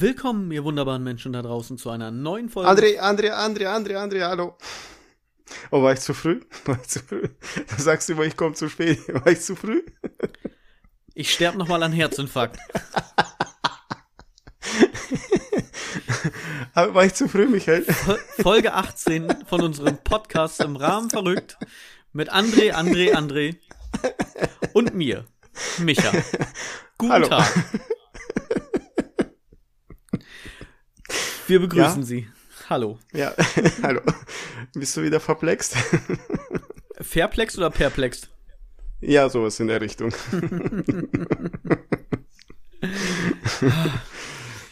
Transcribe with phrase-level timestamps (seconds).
[0.00, 2.70] Willkommen, ihr wunderbaren Menschen da draußen, zu einer neuen Folge.
[2.70, 4.56] André, André, André, André, André, hallo.
[5.72, 6.40] Oh, war ich zu früh?
[6.66, 7.22] War ich zu früh?
[7.22, 9.00] Du sagst immer, ich komme zu spät.
[9.12, 9.82] War ich zu früh?
[11.14, 12.60] Ich sterbe nochmal an Herzinfarkt.
[16.74, 17.84] war ich zu früh, Michael?
[18.40, 21.58] Folge 18 von unserem Podcast im Rahmen verrückt
[22.12, 23.56] mit André, André, André
[24.74, 25.24] und mir,
[25.78, 26.12] Micha.
[26.98, 27.26] Guten Hallo.
[27.26, 27.52] Tag.
[31.48, 32.06] Wir begrüßen ja?
[32.06, 32.28] Sie.
[32.68, 32.98] Hallo.
[33.14, 33.32] Ja,
[33.82, 34.02] hallo.
[34.74, 35.76] Bist du wieder verplext?
[37.00, 38.28] Verplext oder perplext?
[39.00, 40.10] Ja, sowas in der Richtung.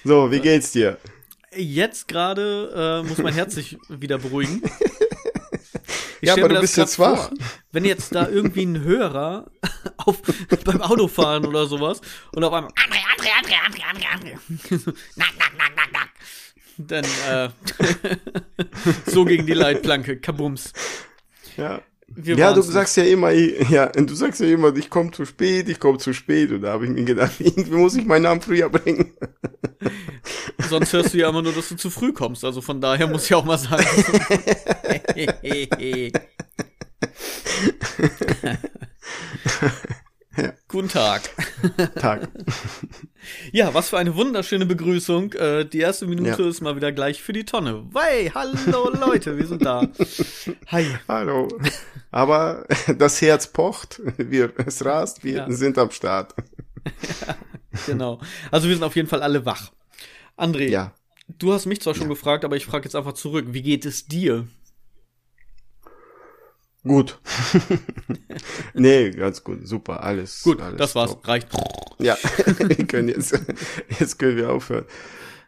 [0.04, 0.98] so, wie geht's dir?
[1.54, 4.60] Jetzt gerade äh, muss mein Herz sich wieder beruhigen.
[6.20, 7.30] Ich ja, aber du bist jetzt wach.
[7.72, 9.50] wenn jetzt da irgendwie ein Hörer
[9.98, 10.20] auf,
[10.64, 12.00] beim Autofahren oder sowas
[12.32, 14.32] und auf einmal André, André, André, André, André, André.
[15.14, 16.10] Nack, nack, nack, nack, nack.
[16.78, 17.48] Dann äh,
[19.06, 20.72] so gegen die Leitplanke, kabums.
[21.56, 21.80] Ja.
[22.08, 25.68] Wir ja, du sagst ja immer, ja, du sagst ja immer, ich komme zu spät,
[25.68, 26.52] ich komme zu spät.
[26.52, 29.12] Und da habe ich mir gedacht, irgendwie muss ich meinen Namen früher bringen.
[30.68, 32.44] Sonst hörst du ja immer nur, dass du zu früh kommst.
[32.44, 33.86] Also von daher muss ich auch mal sagen.
[40.36, 40.52] Ja.
[40.68, 41.22] Guten Tag.
[41.96, 42.28] Tag.
[43.52, 45.32] ja, was für eine wunderschöne Begrüßung.
[45.32, 46.48] Äh, die erste Minute ja.
[46.48, 47.84] ist mal wieder gleich für die Tonne.
[47.92, 49.88] Wey, hallo Leute, wir sind da.
[50.68, 50.86] Hi.
[51.08, 51.48] Hallo.
[52.10, 52.66] Aber
[52.98, 55.50] das Herz pocht, wir, es rast, wir ja.
[55.50, 56.34] sind am Start.
[57.26, 57.36] ja,
[57.86, 58.20] genau.
[58.50, 59.72] Also wir sind auf jeden Fall alle wach.
[60.36, 60.92] André, ja.
[61.38, 63.46] du hast mich zwar schon gefragt, aber ich frage jetzt einfach zurück.
[63.48, 64.46] Wie geht es dir?
[66.86, 67.18] Gut.
[68.74, 70.42] nee, ganz gut, super, alles.
[70.42, 71.26] Gut, alles das war's, top.
[71.26, 71.48] reicht.
[71.98, 72.16] Ja,
[72.58, 73.38] wir können jetzt,
[73.98, 74.84] jetzt können wir aufhören.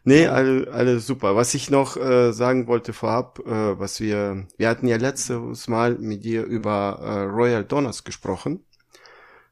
[0.04, 1.37] Nee, alles, alles super.
[1.37, 5.97] Was ich noch äh, sagen wollte vorab, äh, was wir, wir hatten ja letztes Mal
[5.98, 8.65] mit dir über äh, Royal Donuts gesprochen.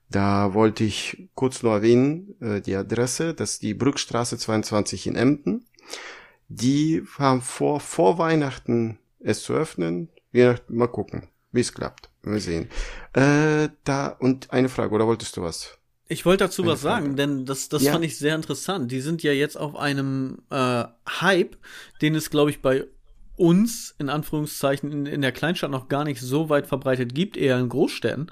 [0.08, 5.16] Da wollte ich kurz nur erwähnen, äh, die Adresse, das ist die Brückstraße 22 in
[5.16, 5.66] Emden.
[6.48, 10.08] Die haben vor, vor Weihnachten es zu öffnen.
[10.32, 12.09] Wir mal gucken wie es klappt.
[12.22, 12.69] Wir sehen.
[13.12, 15.78] Äh, da, und eine Frage, oder wolltest du was?
[16.09, 17.03] Ich wollte dazu eine was Frage.
[17.03, 17.93] sagen, denn das, das ja.
[17.93, 18.93] fand ich sehr interessant.
[18.93, 20.84] Die sind ja jetzt auf einem äh,
[21.21, 21.56] Hype,
[22.00, 22.84] den es, glaube ich, bei
[23.37, 27.59] uns, in Anführungszeichen, in, in der Kleinstadt noch gar nicht so weit verbreitet gibt, eher
[27.59, 28.31] in Großstädten.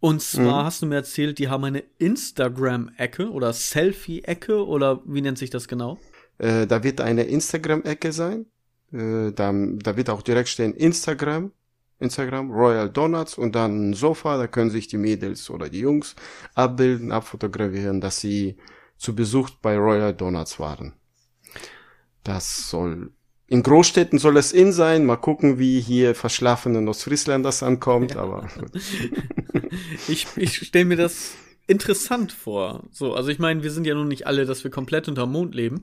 [0.00, 0.66] Und zwar mhm.
[0.66, 5.68] hast du mir erzählt, die haben eine Instagram-Ecke oder Selfie-Ecke oder wie nennt sich das
[5.68, 5.98] genau?
[6.38, 8.46] Äh, da wird eine Instagram-Ecke sein.
[8.92, 11.52] Äh, da, da wird auch direkt stehen Instagram
[12.02, 16.14] Instagram, Royal Donuts und dann ein Sofa, da können sich die Mädels oder die Jungs
[16.54, 18.56] abbilden, abfotografieren, dass sie
[18.96, 20.94] zu Besuch bei Royal Donuts waren.
[22.24, 23.12] Das soll
[23.52, 25.04] in Großstädten soll es in sein.
[25.04, 28.22] Mal gucken, wie hier verschlafene Ostfriesland das ankommt, ja.
[28.22, 28.48] aber
[30.08, 31.34] ich, ich stelle mir das
[31.66, 32.84] interessant vor.
[32.92, 35.54] So, also ich meine, wir sind ja nun nicht alle, dass wir komplett unterm Mond
[35.54, 35.82] leben,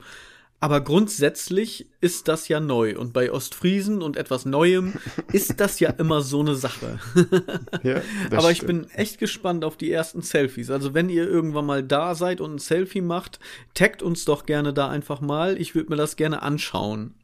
[0.62, 2.98] aber grundsätzlich ist das ja neu.
[2.98, 4.92] Und bei Ostfriesen und etwas Neuem
[5.32, 6.98] ist das ja immer so eine Sache.
[7.82, 8.82] ja, Aber ich stimmt.
[8.82, 10.70] bin echt gespannt auf die ersten Selfies.
[10.70, 13.40] Also wenn ihr irgendwann mal da seid und ein Selfie macht,
[13.72, 15.58] taggt uns doch gerne da einfach mal.
[15.58, 17.14] Ich würde mir das gerne anschauen.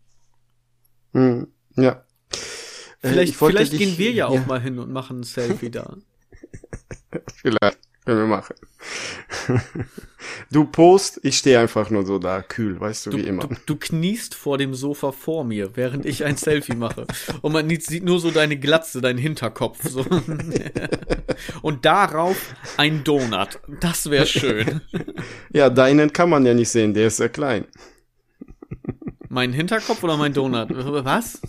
[1.12, 2.04] Hm, ja.
[3.02, 5.25] Äh, vielleicht, äh, vielleicht dich, gehen wir ja, ja auch mal hin und machen ein
[5.25, 5.98] Selfie da.
[7.34, 7.78] vielleicht.
[8.06, 8.55] Können wir machen.
[10.50, 13.43] Du post, ich stehe einfach nur so da, kühl, weißt du, du wie immer.
[13.44, 17.06] Du, du, kniest vor dem Sofa vor mir, während ich ein Selfie mache.
[17.43, 19.89] Und man sieht nur so deine Glatze, deinen Hinterkopf.
[19.89, 20.05] So.
[21.62, 23.61] Und darauf ein Donut.
[23.81, 24.81] Das wäre schön.
[25.53, 27.67] Ja, deinen kann man ja nicht sehen, der ist sehr klein.
[29.28, 30.71] Mein Hinterkopf oder mein Donut?
[31.05, 31.41] Was?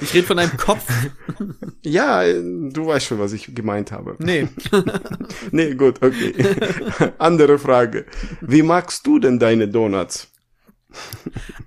[0.00, 0.86] Ich rede von einem Kopf.
[1.84, 4.16] Ja, du weißt schon, was ich gemeint habe.
[4.18, 4.48] Nee.
[5.52, 6.34] nee, gut, okay.
[7.18, 8.06] Andere Frage.
[8.40, 10.28] Wie magst du denn deine Donuts?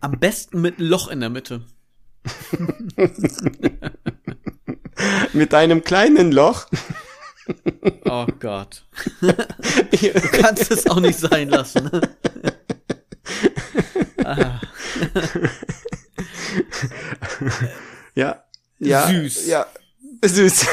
[0.01, 1.61] Am besten mit Loch in der Mitte.
[5.33, 6.67] mit einem kleinen Loch?
[8.05, 8.85] Oh Gott.
[9.21, 9.33] Du
[10.31, 11.89] kannst es auch nicht sein lassen.
[14.23, 14.61] ah.
[18.15, 18.43] ja.
[18.79, 19.07] Ja.
[19.07, 19.47] Süß.
[19.47, 19.67] Ja.
[20.21, 20.67] Süß.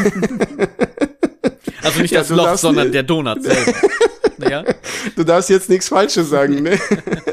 [1.83, 3.73] Also nicht ja, das Loch, sondern der Donut selber.
[4.51, 4.65] ja?
[5.17, 6.79] Du darfst jetzt nichts Falsches sagen, ne?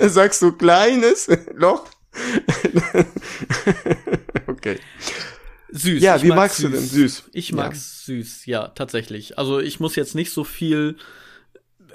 [0.01, 1.85] Sagst du kleines Loch?
[4.47, 4.79] okay.
[5.69, 6.01] Süß.
[6.01, 6.65] Ja, wie magst süß.
[6.65, 7.23] du denn süß?
[7.33, 8.15] Ich mag's ja.
[8.15, 9.37] süß, ja, tatsächlich.
[9.37, 10.97] Also ich muss jetzt nicht so viel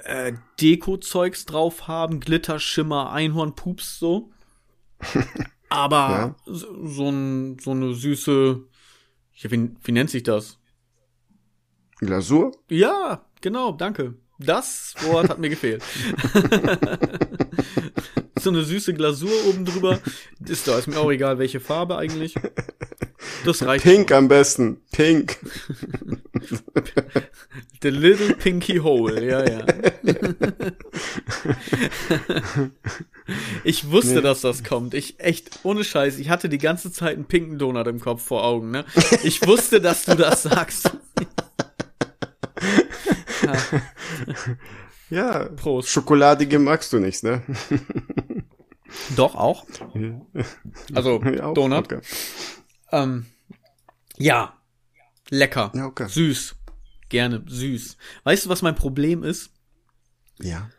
[0.04, 4.30] äh, Deko-Zeugs drauf haben, Glitter, Schimmer, Einhornpups so.
[5.70, 6.36] Aber ja.
[6.46, 8.64] so, so, ein, so eine süße,
[9.44, 10.58] wie, wie nennt sich das?
[11.96, 12.52] Glasur?
[12.68, 14.14] Ja, genau, danke.
[14.44, 15.82] Das Wort hat mir gefehlt.
[18.38, 20.00] so eine süße Glasur oben drüber.
[20.46, 22.34] Ist da, ist mir auch egal, welche Farbe eigentlich.
[23.44, 23.84] Das reicht.
[23.84, 24.18] Pink schon.
[24.18, 24.80] am besten.
[24.92, 25.36] Pink.
[27.82, 29.66] The little pinky hole, ja, ja.
[33.64, 34.20] ich wusste, nee.
[34.22, 34.94] dass das kommt.
[34.94, 38.44] Ich, echt, ohne Scheiß, ich hatte die ganze Zeit einen pinken Donut im Kopf vor
[38.44, 38.84] Augen, ne?
[39.22, 40.90] Ich wusste, dass du das sagst.
[45.10, 45.44] Ja.
[45.56, 45.88] Prost.
[45.88, 47.42] Schokoladige magst du nicht, ne?
[49.16, 49.66] Doch, auch.
[50.94, 51.92] Also, ja, auch, Donut.
[51.92, 52.00] Okay.
[52.92, 53.26] Ähm,
[54.16, 54.54] ja.
[55.30, 55.72] Lecker.
[55.74, 56.08] Ja, okay.
[56.08, 56.56] Süß.
[57.08, 57.44] Gerne.
[57.46, 57.96] Süß.
[58.24, 59.50] Weißt du, was mein Problem ist?
[60.40, 60.70] Ja.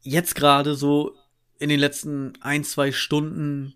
[0.00, 1.16] Jetzt gerade so
[1.58, 3.74] in den letzten ein, zwei Stunden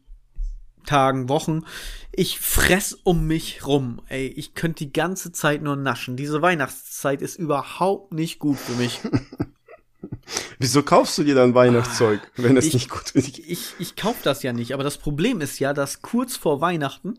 [0.86, 1.64] Tagen, Wochen.
[2.12, 4.00] Ich fress um mich rum.
[4.08, 6.16] Ey, ich könnte die ganze Zeit nur naschen.
[6.16, 9.00] Diese Weihnachtszeit ist überhaupt nicht gut für mich.
[10.58, 13.28] Wieso kaufst du dir dann Weihnachtszeug, ah, wenn es nicht gut ist?
[13.28, 16.60] Ich, ich, ich kauf das ja nicht, aber das Problem ist ja, dass kurz vor
[16.60, 17.18] Weihnachten,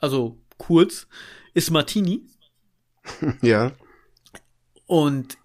[0.00, 1.06] also kurz,
[1.54, 2.22] ist Martini.
[3.40, 3.72] Ja.
[4.86, 5.38] Und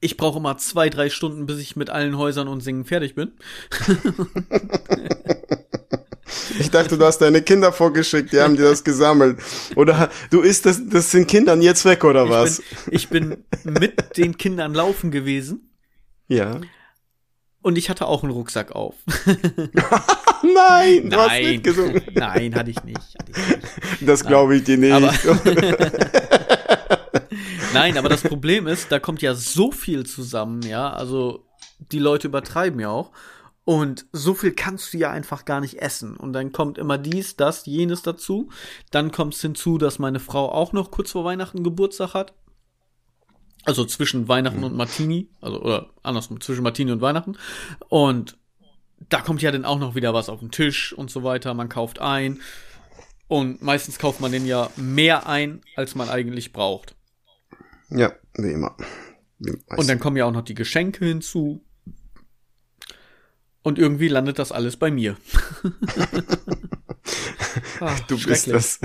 [0.00, 3.32] ich brauche immer zwei, drei Stunden, bis ich mit allen Häusern und Singen fertig bin.
[6.58, 9.38] Ich dachte, du hast deine Kinder vorgeschickt, die haben dir das gesammelt.
[9.76, 12.62] Oder du isst das, das sind Kindern jetzt weg, oder was?
[12.90, 15.70] Ich bin, ich bin mit den Kindern laufen gewesen.
[16.28, 16.60] Ja.
[17.62, 18.96] Und ich hatte auch einen Rucksack auf.
[20.42, 21.30] Nein, du Nein.
[21.30, 22.02] hast mitgesungen.
[22.14, 22.98] Nein, hatte ich nicht.
[23.18, 24.08] Hatte ich nicht.
[24.08, 24.92] Das glaube ich dir nicht.
[24.92, 25.12] Aber
[27.72, 30.92] Nein, aber das Problem ist, da kommt ja so viel zusammen, ja.
[30.92, 31.46] Also
[31.78, 33.12] die Leute übertreiben ja auch.
[33.64, 36.16] Und so viel kannst du ja einfach gar nicht essen.
[36.16, 38.50] Und dann kommt immer dies, das, jenes dazu.
[38.90, 42.34] Dann kommt es hinzu, dass meine Frau auch noch kurz vor Weihnachten Geburtstag hat.
[43.64, 44.64] Also zwischen Weihnachten mhm.
[44.64, 45.28] und Martini.
[45.40, 47.36] Also, oder andersrum, zwischen Martini und Weihnachten.
[47.88, 48.36] Und
[49.08, 51.54] da kommt ja dann auch noch wieder was auf den Tisch und so weiter.
[51.54, 52.40] Man kauft ein.
[53.28, 56.96] Und meistens kauft man den ja mehr ein, als man eigentlich braucht.
[57.90, 58.76] Ja, wie immer.
[59.38, 61.64] Wie und dann kommen ja auch noch die Geschenke hinzu.
[63.62, 65.16] Und irgendwie landet das alles bei mir.
[67.80, 68.80] Ach, du bist das,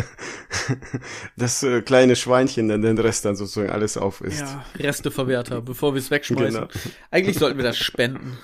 [1.36, 4.42] das äh, kleine Schweinchen, der den Rest dann sozusagen alles auf ist.
[4.42, 6.62] Ja, Resteverwerter, bevor wir es wegschmeißen.
[6.62, 6.68] Genau.
[7.10, 8.38] Eigentlich sollten wir das spenden.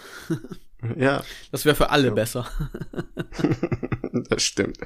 [0.97, 1.23] Ja.
[1.51, 2.13] Das wäre für alle ja.
[2.13, 2.49] besser.
[4.29, 4.77] das stimmt.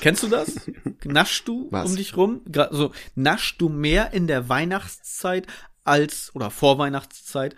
[0.00, 0.56] Kennst du das?
[1.04, 1.88] Naschst du Was?
[1.88, 2.42] um dich rum?
[2.70, 5.46] So, naschst du mehr in der Weihnachtszeit
[5.84, 7.56] als, oder Vorweihnachtszeit,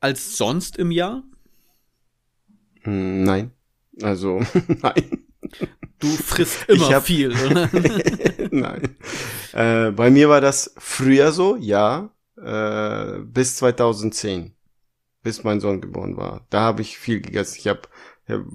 [0.00, 1.24] als sonst im Jahr?
[2.86, 3.50] Hm, nein.
[4.02, 5.26] Also, nein.
[5.98, 7.70] Du frisst immer hab, viel, oder?
[8.50, 8.96] nein.
[9.52, 14.54] Äh, bei mir war das früher so, ja, äh, bis 2010,
[15.22, 16.46] bis mein Sohn geboren war.
[16.50, 17.56] Da habe ich viel gegessen.
[17.58, 17.82] Ich habe,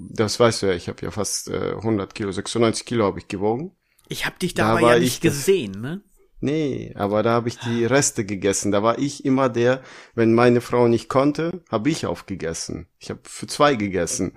[0.10, 3.28] das weißt du ja, ich habe ja fast äh, 100 Kilo, 96 Kilo habe ich
[3.28, 3.76] gewogen.
[4.08, 6.02] Ich habe dich da, da aber ja nicht gesehen, ne?
[6.42, 8.72] Nee, aber da habe ich die Reste gegessen.
[8.72, 9.82] Da war ich immer der,
[10.16, 12.88] wenn meine Frau nicht konnte, habe ich aufgegessen.
[13.00, 14.34] Ich habe für zwei gegessen.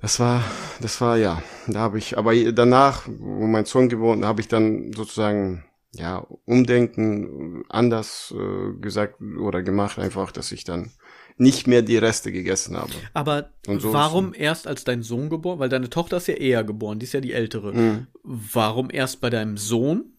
[0.00, 0.44] Das war,
[0.80, 4.92] das war ja, da habe ich, aber danach, wo mein Sohn gewohnt, habe ich dann
[4.92, 5.64] sozusagen
[5.94, 10.90] ja umdenken, anders äh, gesagt oder gemacht, einfach, dass ich dann
[11.36, 12.92] nicht mehr die Reste gegessen habe.
[13.14, 15.58] Aber so warum erst als dein Sohn geboren?
[15.58, 17.72] Weil deine Tochter ist ja eher geboren, die ist ja die ältere.
[17.72, 18.06] Mhm.
[18.22, 20.12] Warum erst bei deinem Sohn?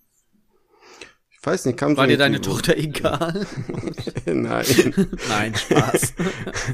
[1.45, 3.45] Weiß nicht, kam War dir deine Tochter egal?
[4.25, 4.65] Nein.
[5.29, 6.13] Nein, Spaß.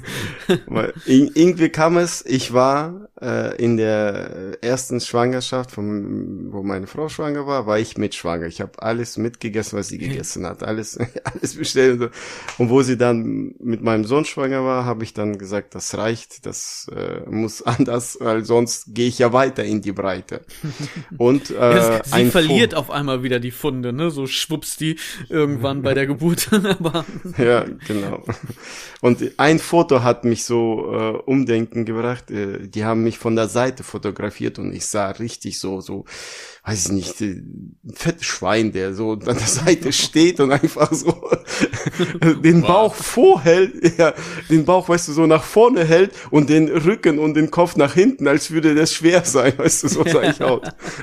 [0.67, 7.09] Weil irgendwie kam es, ich war äh, in der ersten Schwangerschaft, von, wo meine Frau
[7.09, 8.45] schwanger war, war ich mit schwanger.
[8.45, 10.63] Ich habe alles mitgegessen, was sie gegessen hat.
[10.63, 11.93] Alles, alles bestellt.
[11.93, 12.63] Und, so.
[12.63, 16.45] und wo sie dann mit meinem Sohn schwanger war, habe ich dann gesagt, das reicht,
[16.45, 20.41] das äh, muss anders, weil sonst gehe ich ja weiter in die Breite.
[21.17, 24.11] Und äh, sie verliert auf einmal wieder die Funde, ne?
[24.11, 24.97] So schwupp die
[25.29, 26.49] irgendwann bei der Geburt.
[26.79, 27.05] Aber
[27.37, 28.23] ja, genau.
[29.01, 32.31] Und ein Foto hat mich so äh, umdenken gebracht.
[32.31, 36.05] Äh, die haben mich von der Seite fotografiert und ich sah richtig so, so,
[36.69, 41.31] weiß ich nicht, ein fettes Schwein, der so an der Seite steht und einfach so
[42.43, 44.13] den Bauch vorhält, ja,
[44.51, 47.95] den Bauch, weißt du, so nach vorne hält und den Rücken und den Kopf nach
[47.95, 50.61] hinten, als würde das schwer sein, weißt du, so sah ich aus.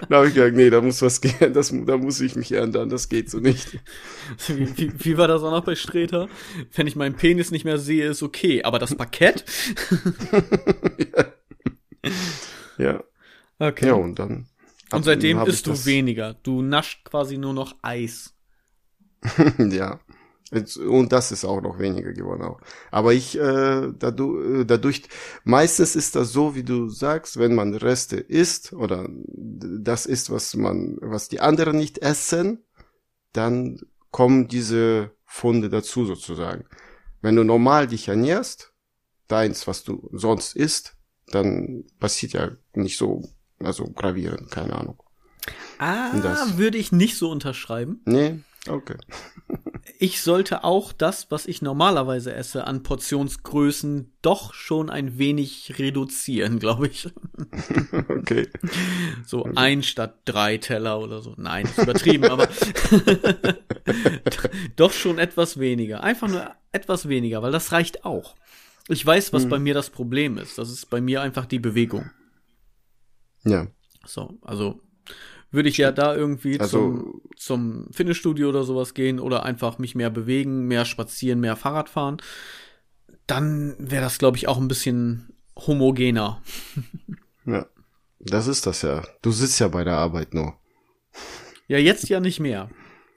[0.09, 2.89] Da habe ich gesagt, nee, da muss was gehen, das, da muss ich mich ändern,
[2.89, 3.81] das geht so nicht.
[4.47, 6.29] Wie, wie, wie war das auch noch bei Streter?
[6.75, 9.45] Wenn ich meinen Penis nicht mehr sehe, ist okay, aber das Parkett?
[12.79, 12.85] ja.
[12.85, 13.05] ja.
[13.59, 13.87] Okay.
[13.87, 14.47] Ja, und dann
[14.93, 16.35] und seitdem isst du weniger.
[16.43, 18.35] Du nascht quasi nur noch Eis.
[19.59, 20.01] ja.
[20.53, 22.61] Und das ist auch noch weniger geworden auch.
[22.93, 25.03] Aber ich, äh, dadurch, äh, dadurch,
[25.43, 30.55] meistens ist das so, wie du sagst, wenn man Reste isst oder das ist, was
[30.55, 32.65] man, was die anderen nicht essen,
[33.33, 33.81] dann
[34.13, 36.65] kommen diese Funde dazu sozusagen.
[37.23, 38.73] Wenn du normal dich ernährst,
[39.27, 43.23] deins, was du sonst isst, dann passiert ja nicht so
[43.63, 45.03] also gravierend, keine Ahnung.
[45.79, 46.59] Ah, das.
[46.59, 48.01] würde ich nicht so unterschreiben.
[48.05, 48.97] Nee, okay.
[49.99, 56.59] ich sollte auch das, was ich normalerweise esse, an Portionsgrößen doch schon ein wenig reduzieren,
[56.61, 57.09] glaube ich.
[58.09, 58.49] okay.
[59.25, 59.53] So okay.
[59.55, 61.35] ein statt drei Teller oder so.
[61.37, 62.49] Nein, ist übertrieben, aber
[64.77, 66.03] doch schon etwas weniger.
[66.03, 68.35] Einfach nur etwas weniger, weil das reicht auch.
[68.89, 69.51] Ich weiß, was hm.
[69.51, 70.59] bei mir das Problem ist.
[70.59, 72.11] Das ist bei mir einfach die Bewegung.
[73.47, 73.67] Ja.
[74.05, 74.81] So, also
[75.51, 79.95] würde ich ja da irgendwie also, zum, zum Fitnessstudio oder sowas gehen oder einfach mich
[79.95, 82.19] mehr bewegen, mehr spazieren, mehr Fahrrad fahren,
[83.27, 86.43] dann wäre das, glaube ich, auch ein bisschen homogener.
[87.49, 87.65] Ja,
[88.19, 89.05] das ist das ja.
[89.23, 90.59] Du sitzt ja bei der Arbeit nur.
[91.69, 92.71] Ja, jetzt ja nicht mehr.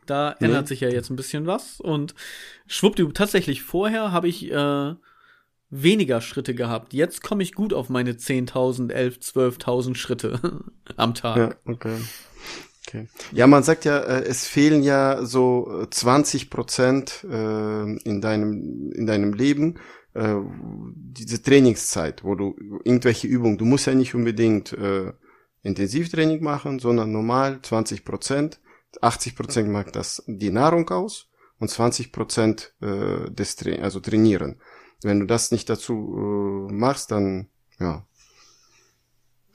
[0.05, 0.45] Da nee.
[0.45, 2.13] ändert sich ja jetzt ein bisschen was und
[2.67, 4.93] schwuppdiwupp, tatsächlich vorher habe ich äh,
[5.69, 6.93] weniger Schritte gehabt.
[6.93, 10.63] Jetzt komme ich gut auf meine 10.000, 11, 12.000 Schritte
[10.95, 11.37] am Tag.
[11.37, 11.97] Ja, okay.
[12.89, 13.07] Okay.
[13.31, 18.91] Ja, man sagt ja, äh, es fehlen ja so 20 äh, Prozent äh, in deinem
[18.93, 19.79] in deinem Leben
[20.11, 24.75] diese Trainingszeit, wo du irgendwelche Übungen, du musst ja nicht unbedingt
[25.61, 28.59] Intensivtraining machen, sondern normal 20 Prozent,
[28.99, 34.59] 80 Prozent macht das die Nahrung aus und 20 Prozent des Tra also trainieren.
[35.01, 38.05] Wenn du das nicht dazu äh, machst, dann ja,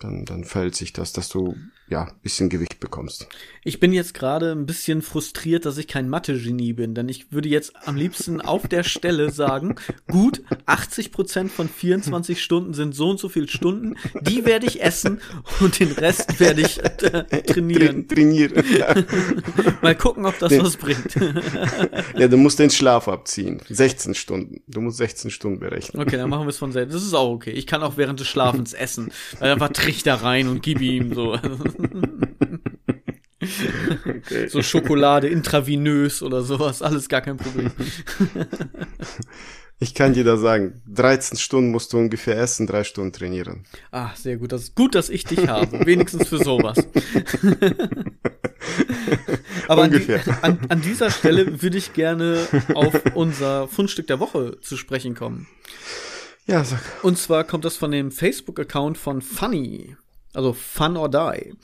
[0.01, 1.57] dann, dann fällt sich das, dass du
[1.89, 3.29] ja bisschen Gewicht bekommst.
[3.63, 7.49] Ich bin jetzt gerade ein bisschen frustriert, dass ich kein Mathe-Genie bin, denn ich würde
[7.49, 9.77] jetzt am liebsten auf der Stelle sagen,
[10.11, 14.83] gut, 80 Prozent von 24 Stunden sind so und so viele Stunden, die werde ich
[14.83, 15.21] essen
[15.61, 18.09] und den Rest werde ich äh, trainieren.
[18.09, 18.65] Tra trainieren.
[18.77, 18.95] Ja.
[19.83, 20.61] Mal gucken, ob das nee.
[20.61, 21.15] was bringt.
[22.17, 23.61] ja, du musst den Schlaf abziehen.
[23.69, 24.63] 16 Stunden.
[24.67, 26.03] Du musst 16 Stunden berechnen.
[26.03, 26.95] Okay, dann machen wir es von selbst.
[26.95, 27.51] Das ist auch okay.
[27.51, 29.11] Ich kann auch während des Schlafens essen.
[29.41, 31.39] Einfach Trichter rein und gib ihm so.
[34.07, 34.49] Okay.
[34.49, 37.71] So Schokolade intravenös oder sowas, alles gar kein Problem.
[39.81, 43.67] Ich kann dir da sagen, 13 Stunden musst du ungefähr essen, drei Stunden trainieren.
[43.91, 44.53] Ah, sehr gut.
[44.53, 45.85] Das ist gut, dass ich dich habe.
[45.85, 46.79] Wenigstens für sowas.
[49.69, 54.59] Aber an, die, an, an, dieser Stelle würde ich gerne auf unser Fundstück der Woche
[54.61, 55.49] zu sprechen kommen.
[56.47, 56.81] Ja, sag.
[57.03, 59.97] Und zwar kommt das von dem Facebook-Account von Funny.
[60.35, 61.55] Also Fun or Die.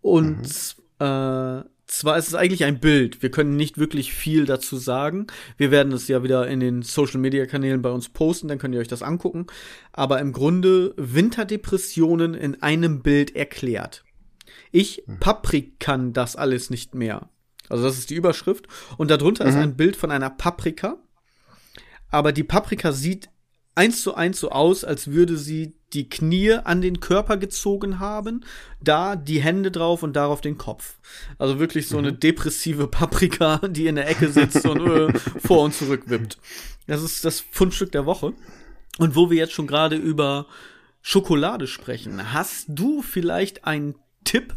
[0.00, 0.42] Und
[1.00, 1.06] mhm.
[1.06, 3.22] äh, zwar ist es eigentlich ein Bild.
[3.22, 5.26] Wir können nicht wirklich viel dazu sagen.
[5.56, 8.74] Wir werden es ja wieder in den Social Media Kanälen bei uns posten, dann könnt
[8.74, 9.46] ihr euch das angucken.
[9.92, 14.04] Aber im Grunde Winterdepressionen in einem Bild erklärt.
[14.70, 15.18] Ich mhm.
[15.18, 17.30] paprikan das alles nicht mehr.
[17.68, 18.68] Also das ist die Überschrift.
[18.96, 19.50] Und darunter mhm.
[19.50, 20.98] ist ein Bild von einer Paprika.
[22.10, 23.30] Aber die Paprika sieht
[23.78, 28.44] eins zu eins so aus, als würde sie die Knie an den Körper gezogen haben,
[28.82, 30.98] da die Hände drauf und darauf den Kopf.
[31.38, 32.20] Also wirklich so eine mhm.
[32.20, 36.38] depressive Paprika, die in der Ecke sitzt und äh, vor und zurück wippt.
[36.88, 38.34] Das ist das Fundstück der Woche.
[38.98, 40.46] Und wo wir jetzt schon gerade über
[41.00, 43.94] Schokolade sprechen, hast du vielleicht einen
[44.24, 44.56] Tipp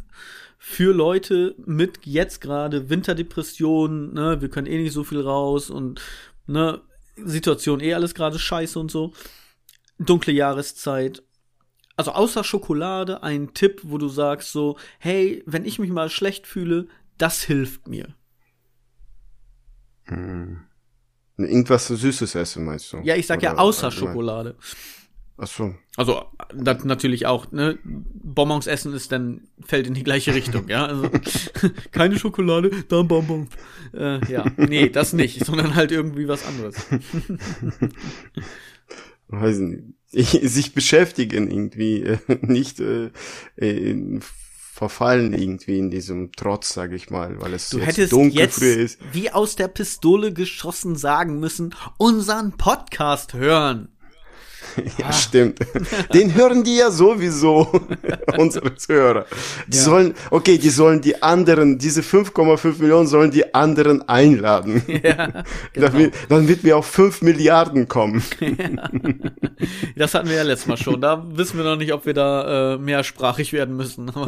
[0.57, 6.01] für Leute mit jetzt gerade Winterdepression, ne, wir können eh nicht so viel raus und
[6.47, 6.81] ne,
[7.25, 9.13] Situation eh alles gerade scheiße und so.
[9.99, 11.23] Dunkle Jahreszeit.
[11.95, 16.47] Also außer Schokolade ein Tipp, wo du sagst so, hey, wenn ich mich mal schlecht
[16.47, 16.87] fühle,
[17.17, 18.15] das hilft mir.
[20.05, 20.61] Hm.
[21.37, 22.97] Irgendwas Süßes essen, meinst du?
[23.03, 23.91] Ja, ich sag Oder ja außer.
[23.91, 24.55] Schokolade.
[25.43, 25.73] Ach so.
[25.97, 27.79] Also das natürlich auch, ne?
[27.83, 30.85] Bonbons essen ist dann fällt in die gleiche Richtung, ja.
[30.85, 31.09] Also
[31.91, 33.49] keine Schokolade, dann Bonbons.
[33.91, 36.75] Äh, ja, nee, das nicht, sondern halt irgendwie was anderes.
[39.29, 39.83] Weiß nicht.
[40.11, 43.09] Ich, sich beschäftigen irgendwie, äh, nicht äh,
[44.71, 48.61] verfallen irgendwie in diesem Trotz, sage ich mal, weil es Du jetzt hättest dunkel jetzt
[48.61, 48.99] ist.
[49.11, 53.89] wie aus der Pistole geschossen sagen müssen, unseren Podcast hören.
[54.97, 55.59] Ja, stimmt.
[56.13, 57.67] Den hören die ja sowieso,
[58.37, 59.25] unsere Hörer.
[59.67, 59.83] Die Ja.
[59.83, 64.81] sollen, okay, die sollen die anderen, diese 5,5 Millionen sollen die anderen einladen.
[64.87, 65.87] Ja, genau.
[65.87, 68.21] damit, dann wird wir auf 5 Milliarden kommen.
[69.95, 71.01] Das hatten wir ja letztes Mal schon.
[71.01, 74.09] Da wissen wir noch nicht, ob wir da äh, mehrsprachig werden müssen.
[74.09, 74.27] Aber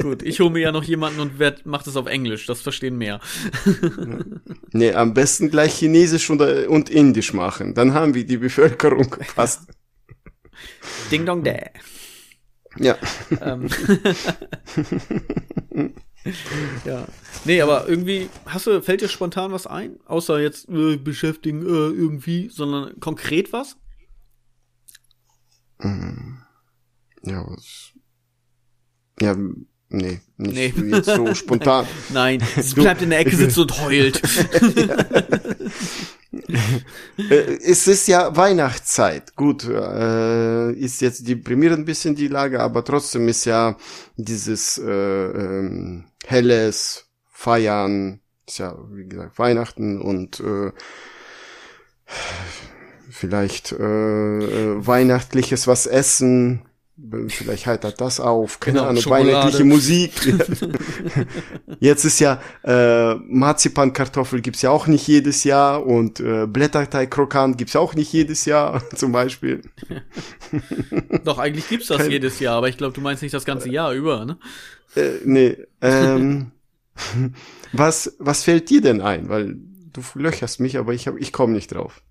[0.00, 2.46] gut, ich hole mir ja noch jemanden und werd, macht es auf Englisch.
[2.46, 3.20] Das verstehen mehr.
[4.72, 7.74] Nee, am besten gleich Chinesisch und, und Indisch machen.
[7.74, 9.51] Dann haben wir die Bevölkerung fast.
[11.10, 11.70] Ding dong dä.
[12.78, 12.96] Ja.
[13.40, 13.68] Ähm.
[16.84, 17.06] ja.
[17.44, 19.98] Nee, aber irgendwie, hast du, fällt dir spontan was ein?
[20.06, 23.76] Außer jetzt äh, beschäftigen äh, irgendwie, sondern konkret was?
[27.24, 27.92] Ja, was,
[29.20, 29.36] ja,
[29.88, 30.90] nee, nicht Nee.
[30.90, 31.86] jetzt so spontan.
[32.10, 34.20] Nein, sie bleibt in der Ecke sitzen und heult.
[36.32, 39.36] Äh, es ist ja Weihnachtszeit.
[39.36, 43.76] Gut, äh, ist jetzt deprimierend ein bisschen die Lage, aber trotzdem ist ja
[44.16, 50.72] dieses äh, ähm, helles Feiern, ist ja wie gesagt Weihnachten und äh,
[53.10, 56.62] vielleicht äh, äh, weihnachtliches was essen.
[57.28, 60.12] Vielleicht heitert das auf, keine Genau, Ahnung, weihnachtliche Musik.
[61.80, 67.72] Jetzt ist ja äh, Marzipankartoffel gibt's ja auch nicht jedes Jahr und äh, Blätterteig-Krokant gibt's
[67.74, 69.62] ja auch nicht jedes Jahr zum Beispiel.
[71.24, 73.68] Doch, eigentlich gibt's das Kein- jedes Jahr, aber ich glaube, du meinst nicht das ganze
[73.68, 74.38] Jahr über, ne?
[74.94, 76.52] Äh, nee, ähm,
[77.72, 79.28] was was fällt dir denn ein?
[79.28, 79.56] Weil
[79.92, 82.02] du löcherst mich, aber ich hab, ich komme nicht drauf.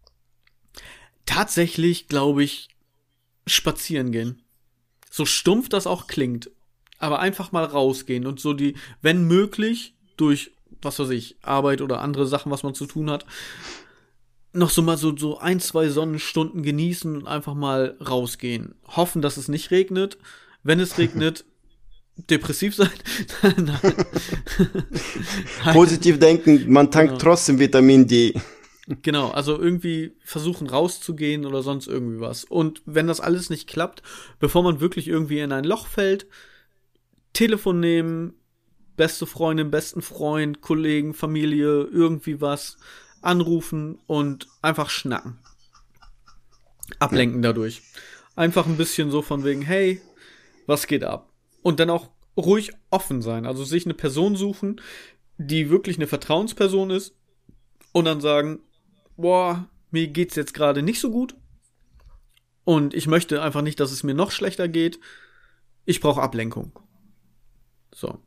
[1.26, 2.70] Tatsächlich, glaube ich,
[3.48, 4.42] spazieren gehen.
[5.12, 6.50] So stumpf das auch klingt.
[6.98, 10.52] Aber einfach mal rausgehen und so die, wenn möglich, durch,
[10.82, 13.26] was weiß ich, Arbeit oder andere Sachen, was man zu tun hat,
[14.54, 18.76] noch so mal so, so ein, zwei Sonnenstunden genießen und einfach mal rausgehen.
[18.88, 20.18] Hoffen, dass es nicht regnet.
[20.64, 21.46] Wenn es regnet,
[22.30, 22.90] depressiv sein.
[23.58, 23.96] Nein.
[25.74, 27.24] Positiv denken, man tankt Genau.
[27.24, 28.34] trotzdem Vitamin D.
[28.88, 32.44] Genau, also irgendwie versuchen rauszugehen oder sonst irgendwie was.
[32.44, 34.02] Und wenn das alles nicht klappt,
[34.40, 36.28] bevor man wirklich irgendwie in ein Loch fällt,
[37.34, 38.34] Telefon nehmen,
[38.98, 42.78] beste Freundin, besten Freund, Kollegen, Familie, irgendwie was,
[43.22, 45.40] anrufen und einfach schnacken.
[47.00, 47.84] Ablenken dadurch.
[48.36, 50.02] Einfach ein bisschen so von wegen, hey,
[50.66, 51.30] was geht ab?
[51.62, 53.46] Und dann auch ruhig offen sein.
[53.46, 54.82] Also sich eine Person suchen,
[55.38, 57.16] die wirklich eine Vertrauensperson ist
[57.92, 58.60] und dann sagen,
[59.18, 61.36] boah, mir geht's jetzt gerade nicht so gut
[62.64, 65.00] und ich möchte einfach nicht, dass es mir noch schlechter geht.
[65.86, 66.80] Ich brauche Ablenkung.
[67.94, 68.20] So.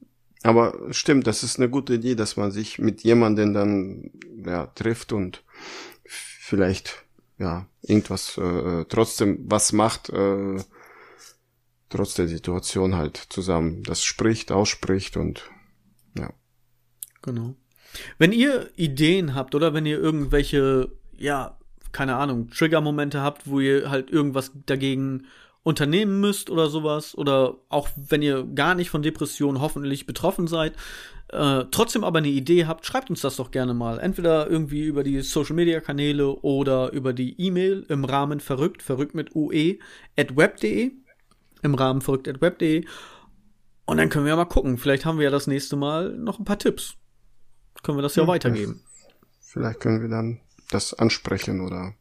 [0.42, 4.10] Aber stimmt, das ist eine gute Idee, dass man sich mit jemandem dann
[4.44, 5.42] ja, trifft und
[6.04, 7.04] vielleicht
[7.38, 10.62] ja irgendwas äh, trotzdem was macht, äh,
[11.88, 15.50] trotz der Situation halt zusammen das spricht, ausspricht und
[16.18, 16.30] ja.
[17.22, 17.56] Genau.
[18.18, 21.56] Wenn ihr Ideen habt oder wenn ihr irgendwelche, ja,
[21.92, 25.26] keine Ahnung, Trigger-Momente habt, wo ihr halt irgendwas dagegen
[25.62, 30.74] unternehmen müsst oder sowas, oder auch wenn ihr gar nicht von Depressionen hoffentlich betroffen seid,
[31.28, 33.98] äh, trotzdem aber eine Idee habt, schreibt uns das doch gerne mal.
[33.98, 39.78] Entweder irgendwie über die Social-Media-Kanäle oder über die E-Mail im Rahmen verrückt, verrückt mit ue,
[40.18, 40.92] at web.de,
[41.62, 42.84] im Rahmen verrückt at web.de.
[43.86, 44.78] Und dann können wir ja mal gucken.
[44.78, 46.96] Vielleicht haben wir ja das nächste Mal noch ein paar Tipps
[47.82, 48.82] können wir das ja, Ja, weitergeben.
[49.40, 51.94] Vielleicht können wir dann das ansprechen oder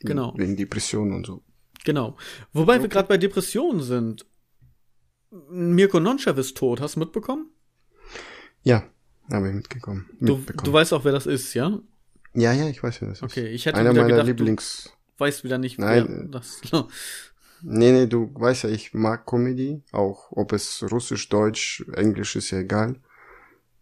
[0.00, 0.32] Genau.
[0.36, 1.42] wegen Depressionen und so.
[1.84, 2.16] Genau.
[2.52, 4.26] Wobei wir gerade bei Depressionen sind.
[5.50, 7.50] Mirko Nonchev ist tot, hast du mitbekommen?
[8.62, 8.84] Ja,
[9.30, 10.08] habe ich mitgekommen.
[10.20, 11.78] Du, du weißt auch, wer das ist, ja?
[12.34, 13.22] ja, ja, ich weiß, wer das ist.
[13.22, 14.90] Okay, ich hätte Einer meiner gedacht, Lieblings.
[15.16, 16.28] du weißt wieder nicht, Nein.
[16.30, 16.60] wer das
[17.62, 22.50] Nee, nee, du weißt ja, ich mag Comedy, auch ob es Russisch, Deutsch, Englisch ist
[22.50, 22.96] ja egal.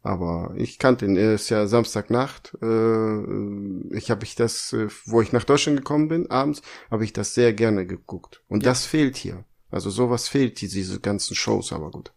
[0.09, 2.57] Aber ich kannte ihn, er ist ja Samstagnacht.
[2.63, 7.13] Äh, ich habe ich das, äh, wo ich nach Deutschland gekommen bin, abends, habe ich
[7.13, 8.43] das sehr gerne geguckt.
[8.49, 8.71] Und Ja.
[8.71, 9.45] das fehlt hier.
[9.71, 12.13] Also sowas fehlt hier, diese ganzen Shows, aber gut.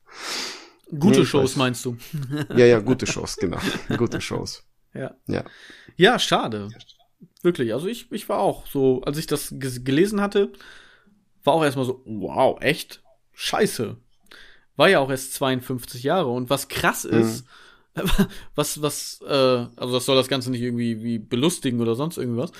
[0.97, 1.55] Gute Nee, Shows weiß.
[1.57, 1.97] meinst du?
[2.55, 3.59] Ja, ja, gute Shows, genau.
[3.97, 4.63] Gute Shows.
[4.93, 5.15] Ja.
[5.27, 5.43] Ja.
[5.95, 6.67] Ja, schade.
[7.43, 7.73] Wirklich.
[7.73, 10.51] Also ich, ich war auch so, als ich das ge- gelesen hatte,
[11.45, 13.01] war auch erstmal so, wow, echt?
[13.33, 13.95] Scheiße.
[14.75, 16.27] War ja auch erst 52 Jahre.
[16.29, 17.45] Und was krass ist,
[18.55, 22.51] was, was, äh, also das soll das Ganze nicht irgendwie wie belustigen oder sonst irgendwas,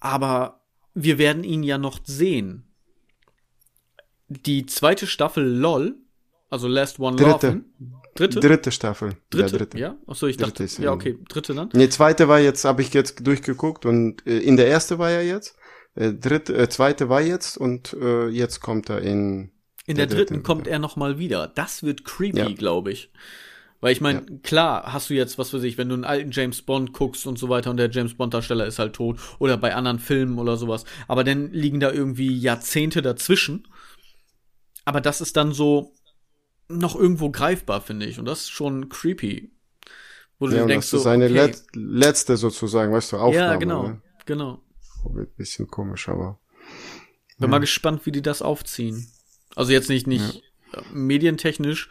[0.00, 0.60] aber
[0.94, 2.64] wir werden ihn ja noch sehen.
[4.28, 5.96] Die zweite Staffel LOL
[6.50, 7.46] Also Last One Dritte.
[7.46, 7.64] Laughing.
[8.14, 8.40] Dritte?
[8.40, 9.16] Dritte Staffel.
[9.30, 9.52] Dritte?
[9.52, 9.78] Ja, dritte.
[9.78, 9.96] Ja?
[10.06, 11.70] Achso, ich Dritte dachte, ist, ja, okay, dritte dann.
[11.72, 15.24] Nee, zweite war jetzt, habe ich jetzt durchgeguckt und äh, in der erste war er
[15.24, 15.56] jetzt.
[15.94, 19.52] Äh, dritte, äh, zweite war jetzt und äh, jetzt kommt er in.
[19.86, 20.74] In der der dritten dritte, kommt ja.
[20.74, 21.48] er noch mal wieder.
[21.48, 22.48] Das wird creepy, Ja.
[22.48, 23.10] glaube ich.
[23.80, 26.60] Weil ich meine, klar, hast du jetzt, was weiß ich, wenn du einen alten James
[26.62, 29.74] Bond guckst und so weiter und der James Bond Darsteller ist halt tot oder bei
[29.74, 33.66] anderen Filmen oder sowas, aber dann liegen da irgendwie Jahrzehnte dazwischen.
[34.84, 35.92] Aber das ist dann so
[36.68, 39.50] noch irgendwo greifbar, finde ich, und das ist schon creepy.
[40.38, 43.52] Wo du Ja, denkst das so, ist seine okay, let letzte sozusagen, weißt du, Aufnahme.
[43.52, 44.00] ja, genau, Ne?
[44.26, 44.60] genau.
[45.04, 46.38] Wird ein bisschen komisch, aber.
[47.38, 47.50] Bin Ja.
[47.50, 49.10] mal gespannt, wie die das aufziehen.
[49.56, 51.88] Also jetzt nicht, nicht äh, medientechnisch,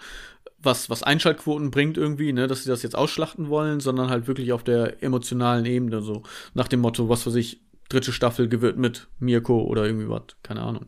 [0.62, 4.52] was, was Einschaltquoten bringt irgendwie, ne, dass sie das jetzt ausschlachten wollen, sondern halt wirklich
[4.52, 9.62] auf der emotionalen Ebene, so nach dem Motto, was weiß ich, dritte Staffel gewidmet Mirko
[9.63, 10.86] oder irgendwie was, keine Ahnung.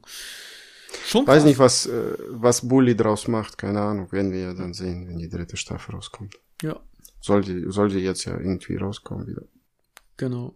[1.05, 1.45] Schon Weiß krass.
[1.45, 5.17] nicht, was, äh, was Bully draus macht, keine Ahnung, werden wir ja dann sehen, wenn
[5.17, 6.35] die dritte Staffel rauskommt.
[6.61, 6.79] Ja,
[7.21, 9.43] Sollte, sollte jetzt ja irgendwie rauskommen wieder.
[10.17, 10.53] genau.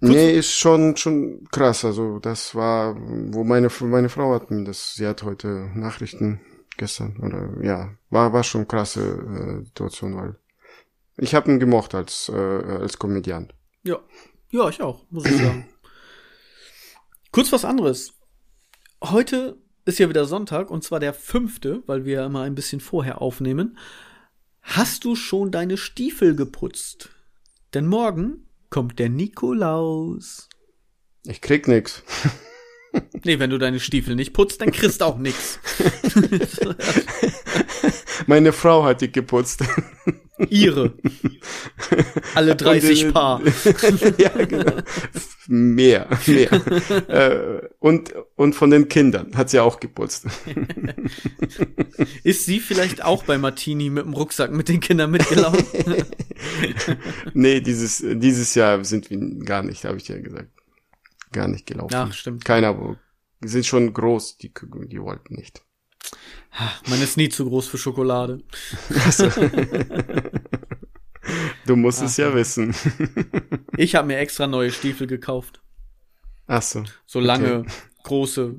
[0.00, 1.84] Nee, ist schon, schon krass.
[1.84, 6.40] Also, das war, wo meine, meine Frau hat mir das, sie hat heute Nachrichten
[6.78, 10.36] gestern, oder, ja, war, war schon krasse äh, Situation, weil
[11.18, 13.54] ich habe ihn gemocht als, äh, als Komödiant.
[13.82, 13.98] Ja.
[14.50, 15.68] Ja, ich auch, muss ich sagen.
[17.32, 18.14] Kurz was anderes.
[19.02, 22.80] Heute ist ja wieder Sonntag und zwar der fünfte, weil wir ja immer ein bisschen
[22.80, 23.76] vorher aufnehmen.
[24.62, 27.10] Hast du schon deine Stiefel geputzt?
[27.74, 30.48] Denn morgen kommt der Nikolaus.
[31.24, 32.02] Ich krieg nix.
[33.24, 35.58] Nee, wenn du deine Stiefel nicht putzt, dann kriegst du auch nix.
[38.26, 39.62] Meine Frau hat die geputzt.
[40.50, 40.94] Ihre.
[42.34, 43.42] Alle 30 Und, Paar.
[44.18, 44.72] ja, genau.
[45.48, 46.52] Mehr, mehr.
[47.08, 50.26] äh, und, und von den Kindern hat sie auch geputzt.
[52.22, 55.64] Ist sie vielleicht auch bei Martini mit dem Rucksack mit den Kindern mitgelaufen?
[57.34, 60.48] nee, dieses, dieses Jahr sind wir gar nicht, habe ich ja gesagt.
[61.32, 61.94] Gar nicht gelaufen.
[61.94, 62.44] Ach, stimmt.
[62.44, 62.96] Keiner,
[63.42, 64.52] die sind schon groß, die,
[64.86, 65.62] die wollten nicht.
[66.88, 68.42] Man ist nie zu groß für Schokolade.
[71.66, 72.74] Du musst Ach, es ja wissen.
[73.76, 75.60] Ich habe mir extra neue Stiefel gekauft.
[76.46, 76.84] Ach so.
[77.04, 77.66] So lange,
[78.04, 78.58] große,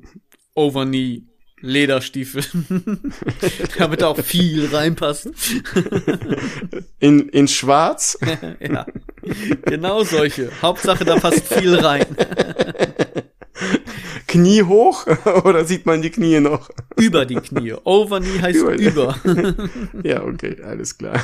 [0.54, 1.24] overknee
[1.60, 2.44] Lederstiefel.
[3.78, 5.30] Damit auch viel reinpasst.
[6.98, 8.18] In, in schwarz?
[8.60, 8.86] ja.
[9.66, 10.50] Genau solche.
[10.62, 12.06] Hauptsache, da passt viel rein.
[14.26, 15.06] Knie hoch?
[15.44, 16.70] Oder sieht man die Knie noch?
[16.96, 17.74] Über die Knie.
[17.84, 19.16] Overknee heißt Über über.
[20.04, 21.20] Ja, okay, alles klar.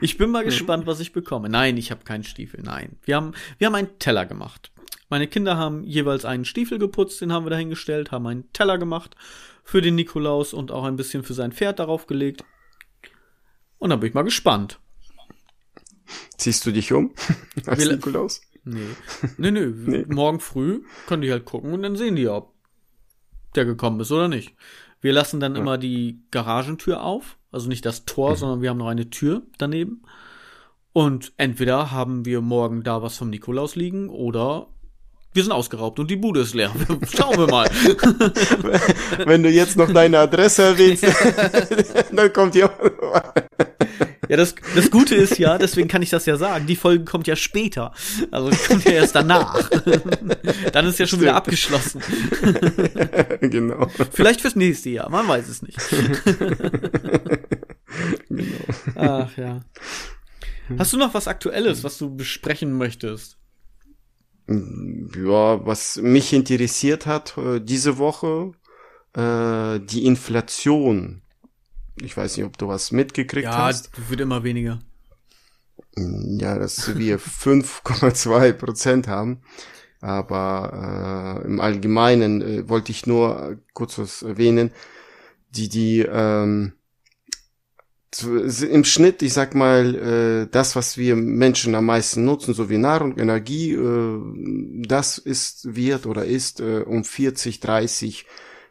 [0.00, 1.48] Ich bin mal gespannt, was ich bekomme.
[1.48, 2.62] Nein, ich habe keinen Stiefel.
[2.62, 2.96] Nein.
[3.04, 4.70] Wir haben, wir haben einen Teller gemacht.
[5.08, 9.14] Meine Kinder haben jeweils einen Stiefel geputzt, den haben wir dahingestellt, haben einen Teller gemacht
[9.64, 12.44] für den Nikolaus und auch ein bisschen für sein Pferd darauf gelegt.
[13.78, 14.80] Und dann bin ich mal gespannt.
[16.38, 17.14] Ziehst du dich um?
[17.66, 18.40] Als Wir- Nikolaus?
[18.64, 18.80] Nee.
[19.38, 19.66] Nee, nee.
[19.66, 20.04] Nee.
[20.08, 22.52] Morgen früh können die halt gucken und dann sehen die ja, ob
[23.54, 24.54] der gekommen ist oder nicht.
[25.00, 27.38] Wir lassen dann immer die Garagentür auf.
[27.52, 30.02] Also nicht das Tor, sondern wir haben noch eine Tür daneben.
[30.92, 34.68] Und entweder haben wir morgen da was vom Nikolaus liegen oder
[35.36, 36.72] wir sind ausgeraubt und die Bude ist leer.
[37.14, 37.68] Schauen wir mal.
[39.26, 41.04] Wenn du jetzt noch deine Adresse erwähnst,
[42.12, 42.70] dann kommt ja.
[44.28, 47.28] Ja, das, das Gute ist ja, deswegen kann ich das ja sagen, die Folge kommt
[47.28, 47.92] ja später.
[48.32, 49.70] Also die kommt ja erst danach.
[50.72, 51.46] Dann ist ja schon wieder Stimmt.
[51.46, 52.02] abgeschlossen.
[53.40, 53.88] genau.
[54.12, 55.78] Vielleicht fürs nächste Jahr, man weiß es nicht.
[58.28, 58.64] genau.
[58.96, 59.60] Ach ja.
[60.78, 63.38] Hast du noch was Aktuelles, was du besprechen möchtest?
[64.48, 68.52] Ja, was mich interessiert hat äh, diese Woche,
[69.14, 71.22] äh, die Inflation.
[72.00, 73.90] Ich weiß nicht, ob du was mitgekriegt Ja, hast.
[74.10, 74.78] wird immer weniger.
[75.96, 79.40] Ja, dass wir 5,2 Prozent haben.
[80.00, 84.72] Aber äh, im Allgemeinen äh, wollte ich nur kurz was erwähnen.
[85.50, 86.74] Die, die ähm,
[88.22, 92.78] im Schnitt, ich sag mal, äh, das, was wir Menschen am meisten nutzen, so wie
[92.78, 94.20] Nahrung, Energie, äh,
[94.86, 98.26] das ist, wird oder ist äh, um 40, 30,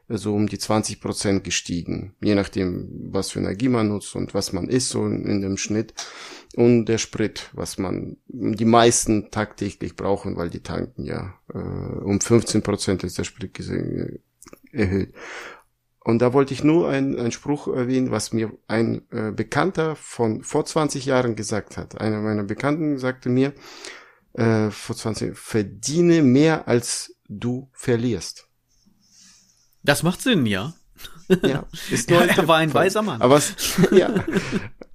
[0.07, 2.15] äh, so um die 20 Prozent gestiegen.
[2.21, 5.93] Je nachdem, was für Energie man nutzt und was man isst, so in, dem Schnitt.
[6.55, 12.21] Und der Sprit, was man die meisten tagtäglich brauchen, weil die tanken ja äh, um
[12.21, 13.51] 15 Prozent ist der Sprit
[14.71, 15.13] erhöht.
[16.05, 20.63] Und da wollte ich nur einen, Spruch erwähnen, was mir ein äh, Bekannter von vor
[20.63, 21.99] 20 Jahren gesagt hat.
[21.99, 23.53] Einer meiner Bekannten sagte mir
[24.33, 28.47] äh, vor 20 verdiene mehr als du verlierst.
[29.81, 30.75] Das macht Sinn, ja.
[31.41, 33.19] Ja, ist nur ja, er war ein weiser Mann.
[33.23, 33.41] Aber
[33.91, 34.13] ja,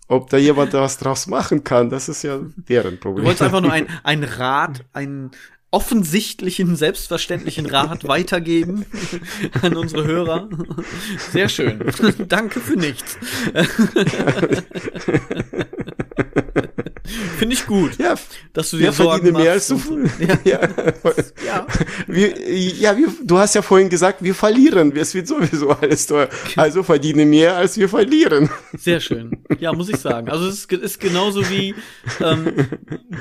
[0.06, 3.24] ob da jemand was draus machen kann, das ist ja deren Problem.
[3.24, 5.32] Du wolltest einfach nur ein, ein Rat, ein
[5.72, 8.86] offensichtlichen, selbstverständlichen Rat weitergeben
[9.62, 10.48] an unsere Hörer.
[11.32, 11.84] Sehr schön.
[12.28, 13.16] Danke für nichts.
[17.38, 18.14] Finde ich gut, ja,
[18.52, 19.80] dass du dir Sorgen mehr als du.
[20.18, 20.68] Ja, ja.
[21.44, 21.66] ja.
[22.06, 24.94] Wir, ja wir, du hast ja vorhin gesagt, wir verlieren.
[24.94, 26.28] Es wird sowieso alles teuer.
[26.56, 28.50] Also verdiene mehr, als wir verlieren.
[28.76, 29.42] Sehr schön.
[29.58, 30.28] Ja, muss ich sagen.
[30.28, 31.74] Also es ist genauso wie
[32.20, 32.52] ähm,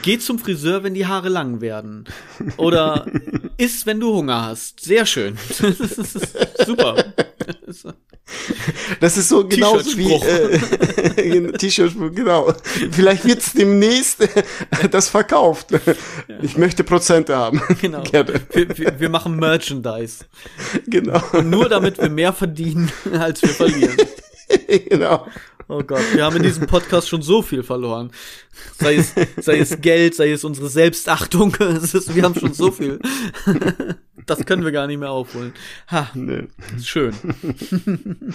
[0.02, 2.04] geh zum Friseur, wenn die Haare lang werden.
[2.58, 3.06] Oder
[3.58, 4.80] iss, wenn du Hunger hast.
[4.82, 5.38] Sehr schön.
[6.66, 7.14] Super.
[9.00, 12.54] Das ist so genauso wie äh, T-Shirt, genau.
[12.92, 15.68] Vielleicht wird's demnächst äh, das verkauft.
[16.42, 17.62] Ich möchte Prozente haben.
[17.82, 18.04] Genau.
[18.12, 18.28] Wir,
[18.78, 20.26] wir, wir, machen Merchandise.
[20.88, 21.22] Genau.
[21.34, 23.98] Und nur damit wir mehr verdienen, als wir verlieren.
[24.90, 25.28] Genau.
[25.72, 28.10] Oh Gott, wir haben in diesem Podcast schon so viel verloren.
[28.80, 31.56] Sei es, sei es Geld, sei es unsere Selbstachtung.
[31.60, 33.00] Es ist, wir haben schon so viel.
[34.26, 35.54] Das können wir gar nicht mehr aufholen.
[35.92, 36.48] Ha, nee.
[36.84, 37.14] schön.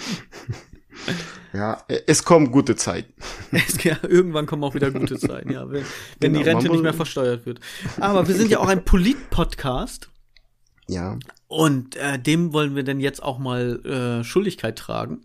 [1.51, 3.13] Ja, es kommen gute Zeiten.
[3.51, 5.83] Es, ja, irgendwann kommen auch wieder gute Zeiten, ja, wenn,
[6.21, 7.59] wenn genau, die Rente nicht mehr versteuert wird.
[7.99, 10.09] Aber wir sind ja auch ein Polit-Podcast.
[10.87, 11.19] Ja.
[11.47, 15.21] Und äh, dem wollen wir denn jetzt auch mal äh, Schuldigkeit tragen.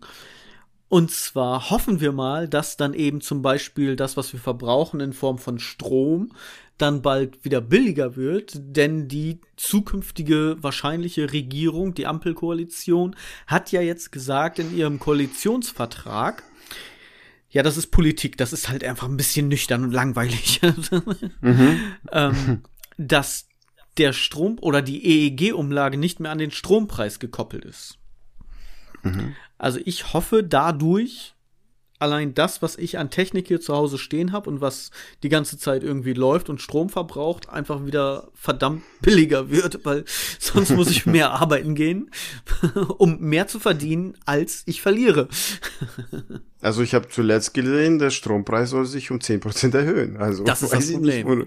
[0.91, 5.13] Und zwar hoffen wir mal, dass dann eben zum Beispiel das, was wir verbrauchen in
[5.13, 6.33] Form von Strom,
[6.77, 13.15] dann bald wieder billiger wird, denn die zukünftige wahrscheinliche Regierung, die Ampelkoalition,
[13.47, 16.43] hat ja jetzt gesagt in ihrem Koalitionsvertrag,
[17.51, 20.59] ja, das ist Politik, das ist halt einfach ein bisschen nüchtern und langweilig,
[21.39, 21.79] mhm.
[22.11, 22.63] ähm,
[22.97, 23.47] dass
[23.97, 27.97] der Strom oder die EEG-Umlage nicht mehr an den Strompreis gekoppelt ist.
[29.03, 29.35] Mhm.
[29.61, 31.35] Also ich hoffe dadurch,
[31.99, 34.89] allein das, was ich an Technik hier zu Hause stehen habe und was
[35.21, 40.03] die ganze Zeit irgendwie läuft und Strom verbraucht, einfach wieder verdammt billiger wird, weil
[40.39, 42.09] sonst muss ich mehr arbeiten gehen,
[42.97, 45.27] um mehr zu verdienen, als ich verliere.
[46.61, 50.17] also ich habe zuletzt gesehen, der Strompreis soll sich um 10% erhöhen.
[50.17, 51.45] Also das ist das Problem.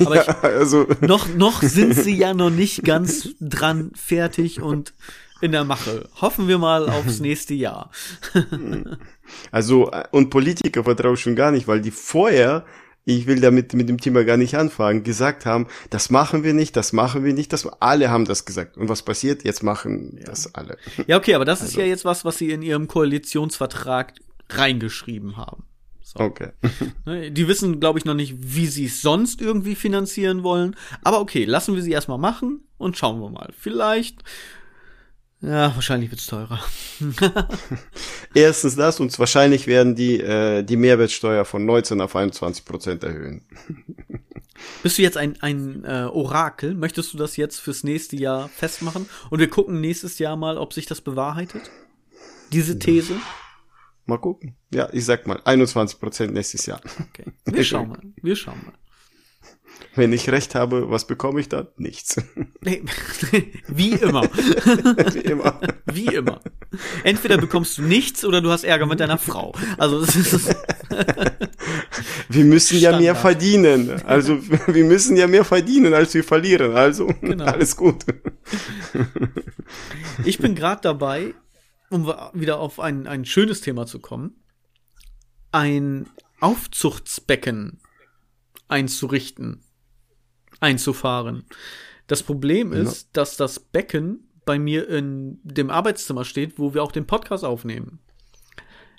[0.00, 0.88] Aber ja, also.
[1.00, 4.94] noch, noch sind sie ja noch nicht ganz dran fertig und
[5.40, 6.08] in der Mache.
[6.20, 7.90] Hoffen wir mal aufs nächste Jahr.
[9.50, 12.64] also, und Politiker vertraue ich schon gar nicht, weil die vorher,
[13.04, 16.76] ich will damit mit dem Thema gar nicht anfangen, gesagt haben, das machen wir nicht,
[16.76, 18.76] das machen wir nicht, das alle haben das gesagt.
[18.76, 19.44] Und was passiert?
[19.44, 20.24] Jetzt machen ja.
[20.24, 20.78] das alle.
[21.06, 21.70] Ja, okay, aber das also.
[21.70, 24.14] ist ja jetzt was, was sie in ihrem Koalitionsvertrag
[24.48, 25.64] reingeschrieben haben.
[26.06, 26.20] So.
[26.20, 26.50] Okay.
[27.04, 30.76] Ne, die wissen, glaube ich, noch nicht, wie sie es sonst irgendwie finanzieren wollen.
[31.02, 33.52] Aber okay, lassen wir sie erstmal machen und schauen wir mal.
[33.56, 34.24] Vielleicht
[35.46, 36.60] ja, wahrscheinlich wird's teurer.
[38.34, 43.46] Erstens das und wahrscheinlich werden die äh, die Mehrwertsteuer von 19 auf 21 Prozent erhöhen.
[44.82, 46.74] Bist du jetzt ein, ein äh, Orakel?
[46.74, 49.08] Möchtest du das jetzt fürs nächste Jahr festmachen?
[49.30, 51.70] Und wir gucken nächstes Jahr mal, ob sich das bewahrheitet?
[52.52, 53.14] Diese These?
[54.06, 54.56] Mal gucken.
[54.72, 56.80] Ja, ich sag mal 21 Prozent nächstes Jahr.
[57.08, 57.32] Okay.
[57.44, 58.00] Wir schauen mal.
[58.20, 58.74] Wir schauen mal.
[59.94, 61.68] Wenn ich recht habe, was bekomme ich da?
[61.78, 62.16] Nichts.
[63.68, 64.22] Wie immer.
[65.14, 65.60] Wie immer.
[65.86, 66.40] Wie immer.
[67.02, 69.54] Entweder bekommst du nichts oder du hast Ärger mit deiner Frau.
[69.78, 70.54] Also das ist
[72.28, 73.02] Wir müssen Standard.
[73.02, 74.02] ja mehr verdienen.
[74.04, 76.76] Also wir müssen ja mehr verdienen, als wir verlieren.
[76.76, 77.44] Also genau.
[77.44, 78.04] alles gut.
[80.24, 81.34] Ich bin gerade dabei,
[81.90, 84.42] um wieder auf ein, ein schönes Thema zu kommen,
[85.52, 86.06] ein
[86.40, 87.80] Aufzuchtsbecken
[88.68, 89.62] einzurichten
[90.60, 91.44] einzufahren.
[92.06, 93.08] Das Problem ist, ja.
[93.12, 97.98] dass das Becken bei mir in dem Arbeitszimmer steht, wo wir auch den Podcast aufnehmen.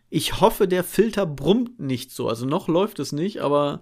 [0.10, 2.30] Ich hoffe, der Filter brummt nicht so.
[2.30, 3.82] Also noch läuft es nicht, aber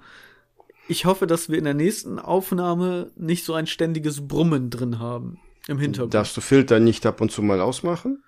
[0.88, 5.39] ich hoffe, dass wir in der nächsten Aufnahme nicht so ein ständiges Brummen drin haben
[5.67, 6.13] im Hintergrund.
[6.13, 8.23] Darfst du Filter nicht ab und zu mal ausmachen?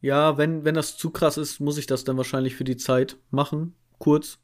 [0.00, 3.18] Ja, wenn, wenn das zu krass ist, muss ich das dann wahrscheinlich für die Zeit
[3.30, 4.38] machen, kurz.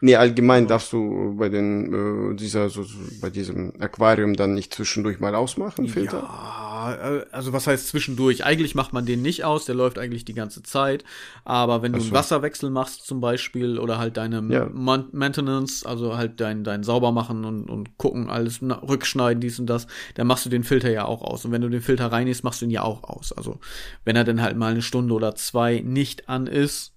[0.00, 2.84] Nee, allgemein darfst du bei den äh, dieser so,
[3.20, 6.18] bei diesem Aquarium dann nicht zwischendurch mal ausmachen, Filter?
[6.18, 8.44] Ja, äh, also was heißt zwischendurch?
[8.44, 11.04] Eigentlich macht man den nicht aus, der läuft eigentlich die ganze Zeit.
[11.44, 14.68] Aber wenn du einen Wasserwechsel machst zum Beispiel oder halt deine ja.
[14.72, 20.26] Maintenance, also halt dein, dein Saubermachen und, und gucken, alles rückschneiden, dies und das, dann
[20.26, 21.44] machst du den Filter ja auch aus.
[21.44, 23.32] Und wenn du den Filter reinigst, machst du ihn ja auch aus.
[23.32, 23.58] Also
[24.04, 26.95] wenn er dann halt mal eine Stunde oder zwei nicht an ist,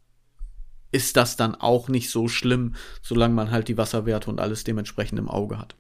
[0.92, 5.20] ist das dann auch nicht so schlimm, solange man halt die Wasserwerte und alles dementsprechend
[5.20, 5.76] im Auge hat.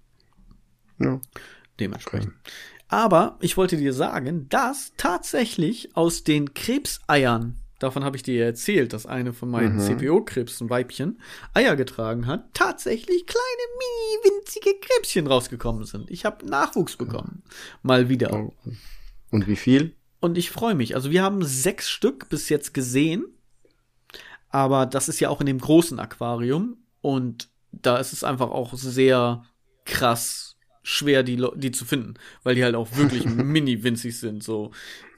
[0.99, 1.19] Ja.
[1.79, 2.33] Dementsprechend.
[2.41, 2.51] Okay.
[2.89, 8.45] Aber ich wollte dir sagen, dass tatsächlich aus den Krebseiern, davon habe ich dir ja
[8.45, 9.81] erzählt, dass eine von meinen Mhm.
[9.81, 11.21] CPO-Krebsen, Weibchen,
[11.53, 16.09] Eier getragen hat, tatsächlich kleine, mini, winzige Krebschen rausgekommen sind.
[16.09, 17.43] Ich habe Nachwuchs bekommen.
[17.83, 18.33] Mal wieder.
[18.33, 18.53] Oh.
[19.31, 19.95] Und wie viel?
[20.19, 20.95] Und ich freue mich.
[20.95, 23.23] Also wir haben sechs Stück bis jetzt gesehen.
[24.49, 26.77] Aber das ist ja auch in dem großen Aquarium.
[27.01, 29.43] Und da ist es einfach auch sehr
[29.85, 32.15] krass schwer, die, die zu finden.
[32.43, 34.43] Weil die halt auch wirklich mini winzig sind.
[34.43, 34.71] So,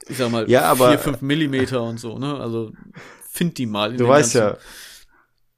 [0.08, 2.34] ich sag mal, Ja, aber- vier, fünf Millimeter und so, ne?
[2.38, 2.72] Also
[3.30, 3.96] find die mal.
[3.96, 4.58] Du weißt ja,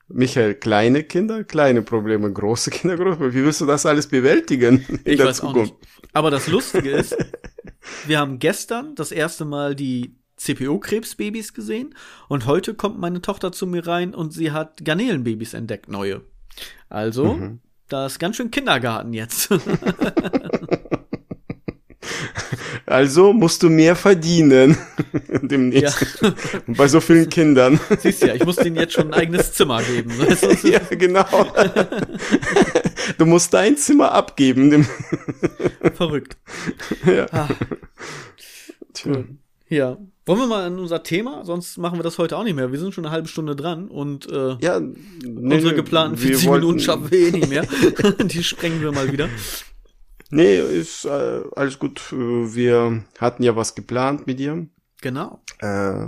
[0.08, 3.34] Michael, kleine Kinder, kleine Probleme, große Kinder, große Probleme.
[3.34, 5.72] Wie willst du das alles bewältigen in Ich der weiß auch Zukunft?
[5.80, 5.88] nicht.
[6.12, 7.16] Aber das Lustige ist,
[8.06, 11.94] wir haben gestern das erste Mal die CPO-Krebsbabys gesehen
[12.28, 16.22] und heute kommt meine Tochter zu mir rein und sie hat Garnelenbabys entdeckt, neue.
[16.88, 17.60] Also, Mhm.
[17.88, 19.48] da ist ganz schön Kindergarten jetzt.
[22.86, 24.76] Also musst du mehr verdienen
[25.32, 26.22] ja, demnächst.
[26.66, 27.80] Und bei so vielen Kindern.
[27.98, 30.10] siehst ja, ich muss denen jetzt schon ein eigenes Zimmer geben.
[30.18, 30.68] Weißt du?
[30.68, 31.24] ja, genau.
[33.16, 34.70] Du musst dein Zimmer abgeben.
[34.70, 34.86] Dem
[35.94, 36.36] Verrückt.
[37.06, 37.26] ja.
[37.32, 37.48] Ah,
[38.92, 39.24] Tja.
[39.68, 39.96] ja.
[40.26, 41.44] Wollen wir mal an unser Thema?
[41.44, 42.72] Sonst machen wir das heute auch nicht mehr.
[42.72, 44.96] Wir sind schon eine halbe Stunde dran und äh, ja nee,
[45.54, 47.66] unsere geplanten wir 40 wollten- Minuten schaffen wir eh nicht mehr.
[48.24, 49.28] Die sprengen wir mal wieder.
[50.30, 52.00] Nee, ist äh, alles gut.
[52.10, 54.66] Wir hatten ja was geplant mit dir.
[55.02, 55.40] Genau.
[55.58, 56.06] Äh,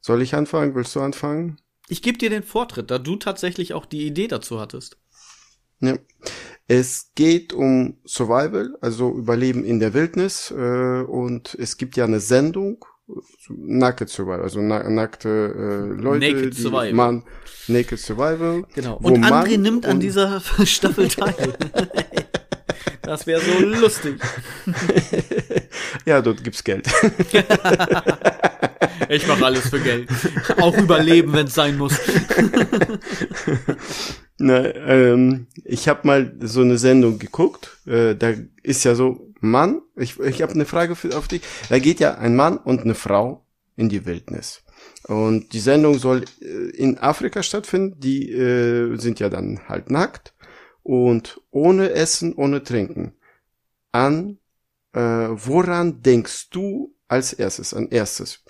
[0.00, 0.74] soll ich anfangen?
[0.74, 1.58] Willst du anfangen?
[1.88, 4.96] Ich gebe dir den Vortritt, da du tatsächlich auch die Idee dazu hattest.
[5.80, 5.98] Ja.
[6.66, 10.50] Es geht um Survival, also Überleben in der Wildnis.
[10.50, 12.84] Äh, und es gibt ja eine Sendung,
[13.48, 16.92] Naked Survival, also na nackte äh, Leute, Naked die Survival.
[16.92, 17.22] man
[17.68, 18.64] Naked Survival.
[18.74, 18.96] Genau.
[18.96, 21.34] Und André nimmt an dieser Staffel teil.
[23.02, 24.20] das wäre so lustig.
[26.06, 26.88] ja, dort gibt's Geld.
[29.08, 30.08] Ich mache alles für Geld.
[30.58, 31.98] Auch überleben, wenn es sein muss.
[34.38, 37.78] Na, ähm, ich habe mal so eine Sendung geguckt.
[37.86, 39.82] Äh, da ist ja so Mann.
[39.96, 41.42] Ich, ich habe eine Frage für, auf dich.
[41.68, 43.44] Da geht ja ein Mann und eine Frau
[43.76, 44.62] in die Wildnis.
[45.04, 48.00] Und die Sendung soll äh, in Afrika stattfinden.
[48.00, 50.34] Die äh, sind ja dann halt nackt
[50.82, 53.14] und ohne Essen, ohne Trinken.
[53.90, 54.38] An
[54.92, 57.74] äh, woran denkst du als erstes?
[57.74, 58.44] An erstes,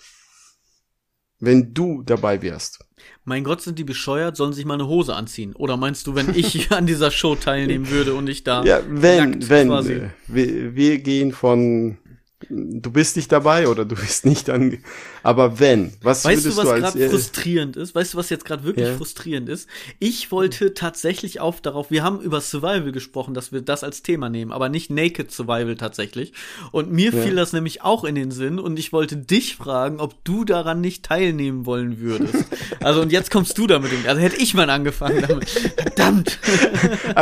[1.39, 2.85] wenn du dabei wärst.
[3.25, 5.55] Mein Gott, sind die bescheuert, sollen sich mal eine Hose anziehen.
[5.55, 9.31] Oder meinst du, wenn ich an dieser Show teilnehmen würde und ich da Ja, wenn,
[9.31, 10.01] nackt wenn, quasi.
[10.27, 11.97] wir, wir gehen von,
[12.49, 14.79] du bist nicht dabei oder du bist nicht ange,
[15.23, 17.95] aber wenn, was Weißt du, würdest was du als, gerade frustrierend ist?
[17.95, 18.95] Weißt du, was jetzt gerade wirklich Ja.
[18.97, 19.69] frustrierend ist?
[19.99, 24.29] Ich wollte tatsächlich auf darauf, wir haben über Survival gesprochen, dass wir das als Thema
[24.29, 26.33] nehmen, aber nicht Naked Survival tatsächlich.
[26.71, 27.21] Und mir Ja.
[27.21, 30.81] fiel das nämlich auch in den Sinn und ich wollte dich fragen, ob du daran
[30.81, 32.45] nicht teilnehmen wollen würdest.
[32.81, 33.91] also und jetzt kommst du damit.
[34.07, 35.49] Also hätte ich mal angefangen damit.
[35.49, 36.39] Verdammt.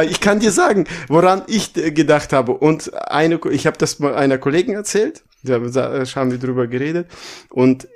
[0.10, 4.16] Ich kann dir sagen, woran ich äh, gedacht habe und eine, ich habe das mal
[4.16, 5.11] einer Kollegin erzählt,
[5.44, 7.08] da haben wir drüber geredet
[7.50, 7.88] und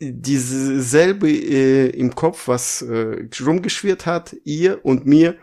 [0.00, 5.36] diese selbe äh, im Kopf, was äh, rumgeschwirrt hat, ihr und mir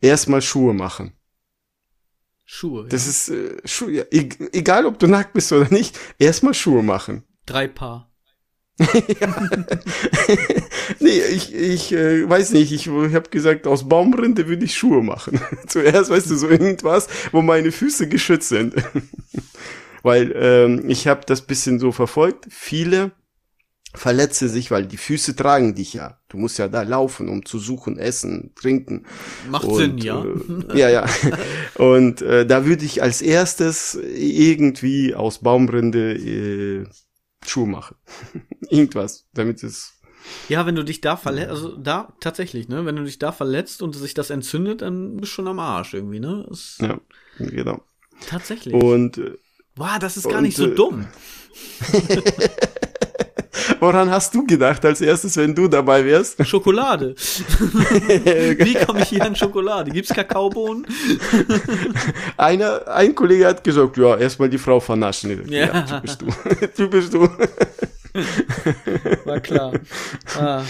[0.00, 1.12] erstmal Schuhe machen.
[2.44, 2.86] Schuhe.
[2.88, 3.10] Das ja.
[3.10, 7.24] ist äh, Schuhe, ja, e egal ob du nackt bist oder nicht, erstmal Schuhe machen.
[7.46, 8.12] Drei Paar.
[10.98, 15.02] nee, ich, ich äh, weiß nicht, ich, ich habe gesagt, aus Baumrinde würde ich Schuhe
[15.02, 15.40] machen.
[15.66, 18.74] Zuerst, weißt du, so irgendwas, wo meine Füße geschützt sind.
[20.02, 22.46] weil ähm, ich habe das bisschen so verfolgt.
[22.50, 23.12] Viele
[23.94, 26.18] verletzen sich, weil die Füße tragen dich ja.
[26.28, 29.04] Du musst ja da laufen, um zu suchen, essen, trinken.
[29.50, 30.24] Macht Und, Sinn, ja.
[30.24, 31.06] Äh, ja, ja.
[31.76, 36.86] Und äh, da würde ich als erstes irgendwie aus Baumrinde äh,
[37.46, 37.96] Schuhe machen.
[38.70, 39.98] Irgendwas, damit es.
[40.48, 42.86] Ja, wenn du dich da verletzt, also da tatsächlich, ne?
[42.86, 45.94] Wenn du dich da verletzt und sich das entzündet, dann bist du schon am Arsch
[45.94, 46.46] irgendwie, ne?
[46.50, 47.00] Ist Ja,
[47.38, 47.82] genau.
[48.28, 48.72] Tatsächlich.
[48.72, 49.36] Und äh,
[49.76, 51.06] Wow, das ist gar und, nicht so äh, dumm.
[53.80, 56.44] woran hast du gedacht als erstes, wenn du dabei wärst?
[56.46, 57.14] Schokolade.
[57.16, 59.90] Wie komme ich hier an Schokolade?
[59.90, 60.86] Gibt's Kakaobohnen?
[62.36, 65.48] Einer, ein Kollege hat gesagt, ja, erstmal die Frau vernaschen.
[65.50, 65.66] Ja.
[65.66, 66.26] Ja, typisch du.
[66.76, 67.28] typisch du.
[69.24, 69.72] War klar.
[70.38, 70.62] Ah.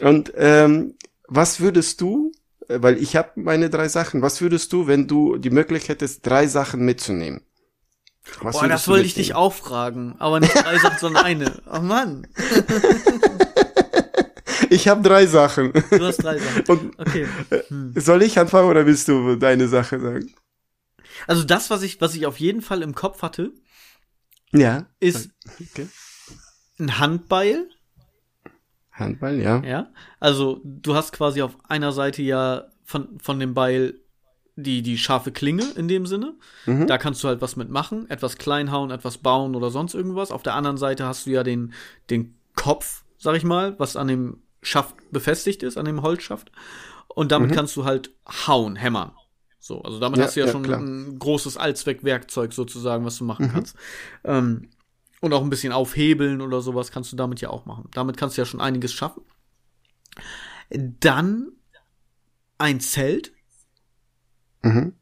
[0.00, 0.94] Und ähm,
[1.28, 2.32] was würdest du,
[2.68, 6.26] äh, weil ich habe meine drei Sachen, was würdest du, wenn du die Möglichkeit hättest,
[6.26, 7.42] drei Sachen mitzunehmen?
[8.40, 10.16] Was Boah, das wollte ich dich auch fragen.
[10.18, 11.62] Aber nicht drei Sachen, sondern eine.
[11.70, 12.26] Oh Mann,
[14.70, 15.72] Ich habe drei Sachen.
[15.72, 16.62] du hast drei Sachen.
[16.66, 17.26] Und Okay.
[17.94, 20.32] soll ich anfangen oder willst du deine Sache sagen?
[21.26, 23.52] Also das, was ich, was ich auf jeden Fall im Kopf hatte,
[24.52, 24.86] Ja.
[25.00, 25.86] ist Okay.
[26.78, 27.68] ein Handbeil.
[28.92, 29.62] Handball, ja.
[29.64, 29.92] Ja.
[30.20, 34.00] Also du hast quasi auf einer Seite ja von, von dem Beil
[34.56, 36.34] die, die scharfe Klinge in dem Sinne.
[36.66, 36.86] Mhm.
[36.86, 40.30] Da kannst du halt was mitmachen, etwas klein hauen, etwas bauen oder sonst irgendwas.
[40.30, 41.72] Auf der anderen Seite hast du ja den,
[42.10, 46.52] den Kopf, sag ich mal, was an dem Schaft befestigt ist, an dem Holzschaft.
[47.08, 48.10] Und damit kannst du halt
[48.46, 49.12] hauen, hämmern.
[49.58, 50.20] So, also damit Mhm.
[50.20, 50.80] Ja, hast du ja, ja, schon klar.
[50.80, 53.76] ein großes Allzweckwerkzeug sozusagen, was du machen kannst.
[54.24, 54.68] Ähm,
[55.20, 57.88] und auch ein bisschen aufhebeln oder sowas kannst du damit ja auch machen.
[57.92, 59.22] Damit kannst du ja schon einiges schaffen.
[60.70, 61.52] Dann
[62.58, 63.32] ein Zelt.
[64.64, 64.92] Mhm.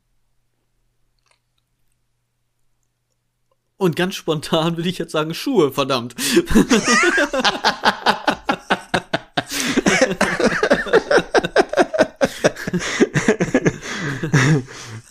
[3.77, 6.15] Und ganz spontan würde ich jetzt sagen Schuhe, verdammt.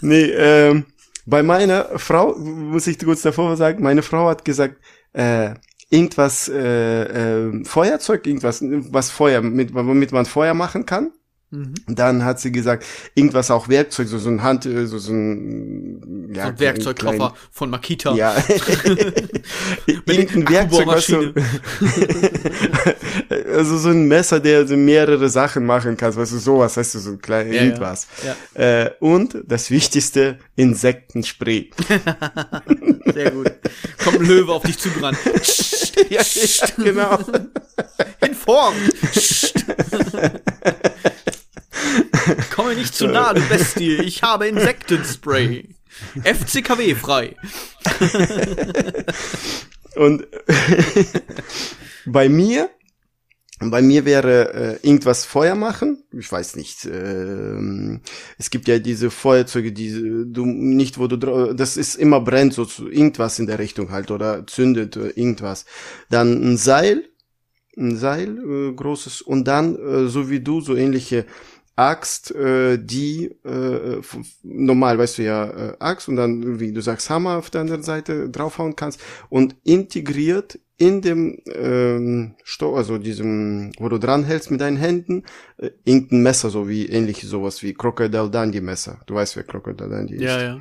[0.01, 0.85] Nee, ähm,
[1.25, 4.77] bei meiner Frau, muss ich kurz davor sagen, meine Frau hat gesagt,
[5.13, 5.53] äh,
[5.89, 11.11] irgendwas, äh, äh, Feuerzeug, irgendwas, was Feuer, mit, womit man Feuer machen kann.
[11.51, 11.73] Mhm.
[11.87, 16.45] Dann hat sie gesagt, irgendwas auch Werkzeug, so, so ein Hand, so, so ein, ja,
[16.45, 18.15] so ein Werkzeugkoffer klein- von Makita.
[18.15, 18.33] Ja.
[19.85, 21.33] Irgendein Werkzeug, was du,
[23.53, 26.99] also so ein Messer, der so mehrere Sachen machen kannst, weißt du, sowas, weißt du,
[26.99, 27.63] so ein kleines, ja.
[27.63, 28.07] irgendwas.
[28.55, 28.83] Ja.
[28.85, 31.69] Äh, und das Wichtigste, Insektenspray.
[33.13, 33.51] Sehr gut.
[34.01, 35.17] Kommt ein Löwe auf dich zugerannt.
[36.09, 37.19] ja, ja, genau.
[38.21, 38.73] In Form.
[42.55, 43.95] Komme nicht zu nah, du Bestie.
[43.95, 45.69] Ich habe Insektenspray.
[46.23, 47.35] FCKW frei.
[49.95, 50.25] Und
[52.05, 52.69] bei mir,
[53.59, 56.03] bei mir wäre äh, irgendwas Feuer machen.
[56.17, 56.85] Ich weiß nicht.
[56.85, 58.01] ähm,
[58.37, 62.65] es gibt ja diese Feuerzeuge, die du nicht, wo du das ist immer brennt, so
[62.65, 65.65] zu, irgendwas in der Richtung halt oder zündet äh, irgendwas.
[66.09, 67.03] Dann ein Seil,
[67.77, 71.25] ein Seil äh, großes und dann äh, so wie du so ähnliche
[71.75, 74.01] Axt, äh, die äh,
[74.43, 77.83] normal, weißt du ja, äh, Axt und dann, wie du sagst, Hammer auf der anderen
[77.83, 78.99] Seite draufhauen kannst
[79.29, 85.23] und integriert in dem ähm, Sto also diesem, wo du dran hältst mit deinen Händen,
[85.57, 88.99] äh, irgendein Messer, so wie ähnlich sowas wie Crocodile Dundee Messer.
[89.05, 90.23] Du weißt, wer Crocodile Dundee ist.
[90.23, 90.59] Ja, ja.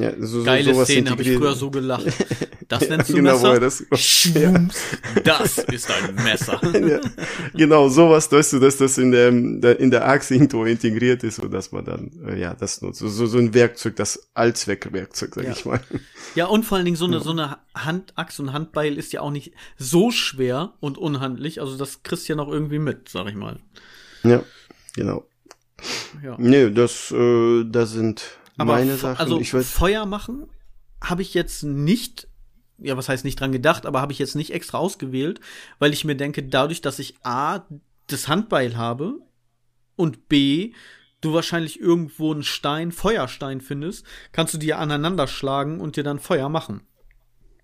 [0.00, 2.06] Ja so, Geile sowas Szene, habe ich früher so gelacht.
[2.68, 3.60] Das nennst du genau, er Messer?
[3.60, 4.76] das, Schwumms.
[5.24, 6.60] Das ist ein Messer.
[6.86, 7.00] ja,
[7.54, 9.30] genau, sowas, weißt du, dass das in der,
[9.80, 12.98] in der Axt irgendwo integriert ist, so dass man dann, äh, ja, das nutzt.
[12.98, 15.52] So, so, so ein Werkzeug, das Allzweckwerkzeug, sag Ja.
[15.52, 15.80] ich mal.
[16.34, 19.30] Ja, und vor allen Dingen so eine, so eine Handachse und Handbeil ist ja auch
[19.30, 21.62] nicht so schwer und unhandlich.
[21.62, 23.60] Also das kriegst du ja noch irgendwie mit, sag ich mal.
[24.24, 24.42] Ja,
[24.94, 25.24] genau.
[26.22, 26.36] Ja.
[26.38, 29.18] Nee, das, äh, das sind Aber meine Sachen.
[29.18, 30.48] also ich weiß, Feuer machen
[31.00, 32.28] habe ich jetzt nicht,
[32.78, 35.40] ja, was heißt nicht dran gedacht, aber habe ich jetzt nicht extra ausgewählt,
[35.78, 37.66] weil ich mir denke, dadurch, dass ich A,
[38.08, 39.20] das Handbeil habe
[39.96, 40.72] und B,
[41.20, 46.18] du wahrscheinlich irgendwo einen Stein, Feuerstein findest, kannst du dir aneinander schlagen und dir dann
[46.18, 46.82] Feuer machen.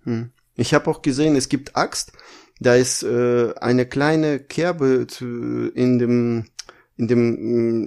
[0.05, 0.33] hm.
[0.57, 2.13] ich habe auch gesehen, es gibt Axt,
[2.61, 6.47] da ist äh, eine kleine Kerbe zu, in dem,
[6.97, 7.37] in dem,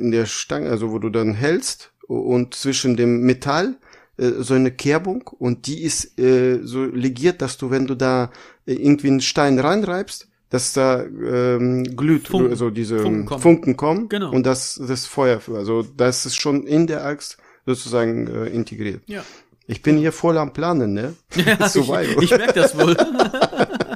[0.02, 3.76] in der Stange, also wo du dann hältst und zwischen dem Metall
[4.18, 8.32] äh, so eine Kerbung und die ist äh, so legiert, dass du, wenn du da
[8.66, 12.52] äh, irgendwie einen Stein reinreibst, dass da ähm, glüht, Funken.
[12.52, 14.08] also diese Funken Funken kommen.
[14.08, 14.32] kommen, Genau.
[14.32, 19.02] und das das Feuer, also das ist schon in der Axt sozusagen äh, integriert.
[19.08, 19.24] Ja.
[19.70, 21.14] Ich bin hier voll am Planen, ne?
[21.36, 22.24] Ja, Survival.
[22.24, 22.96] ich, ich merke das wohl.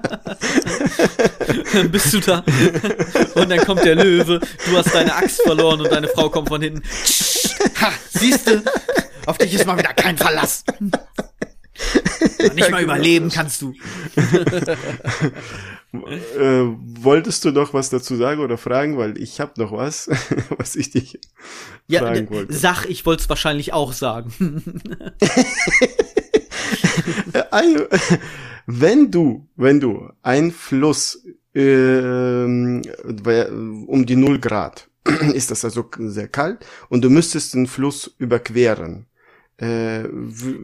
[1.73, 2.43] dann bist du da
[3.35, 6.61] und dann kommt der Löwe, du hast deine Axt verloren und deine Frau kommt von
[6.61, 6.81] hinten.
[7.81, 8.63] Ha, siehst du?
[9.25, 10.63] Auf dich ist mal wieder kein Verlass.
[12.55, 13.73] Nicht mal überleben kannst du.
[15.93, 16.63] Äh,
[17.01, 20.09] wolltest du noch was dazu sagen oder fragen, weil ich habe noch was,
[20.57, 21.19] was ich dich
[21.87, 22.53] Ja, fragen wollte.
[22.53, 24.33] sag, ich wollte es wahrscheinlich auch sagen.
[27.33, 27.81] Äh, ein-
[28.67, 31.23] wenn du, wenn du ein Fluss
[31.53, 32.81] ähm,
[33.87, 34.89] um die null Grad
[35.33, 39.05] ist das also sehr kalt und du müsstest den Fluss überqueren.
[39.57, 40.05] Äh,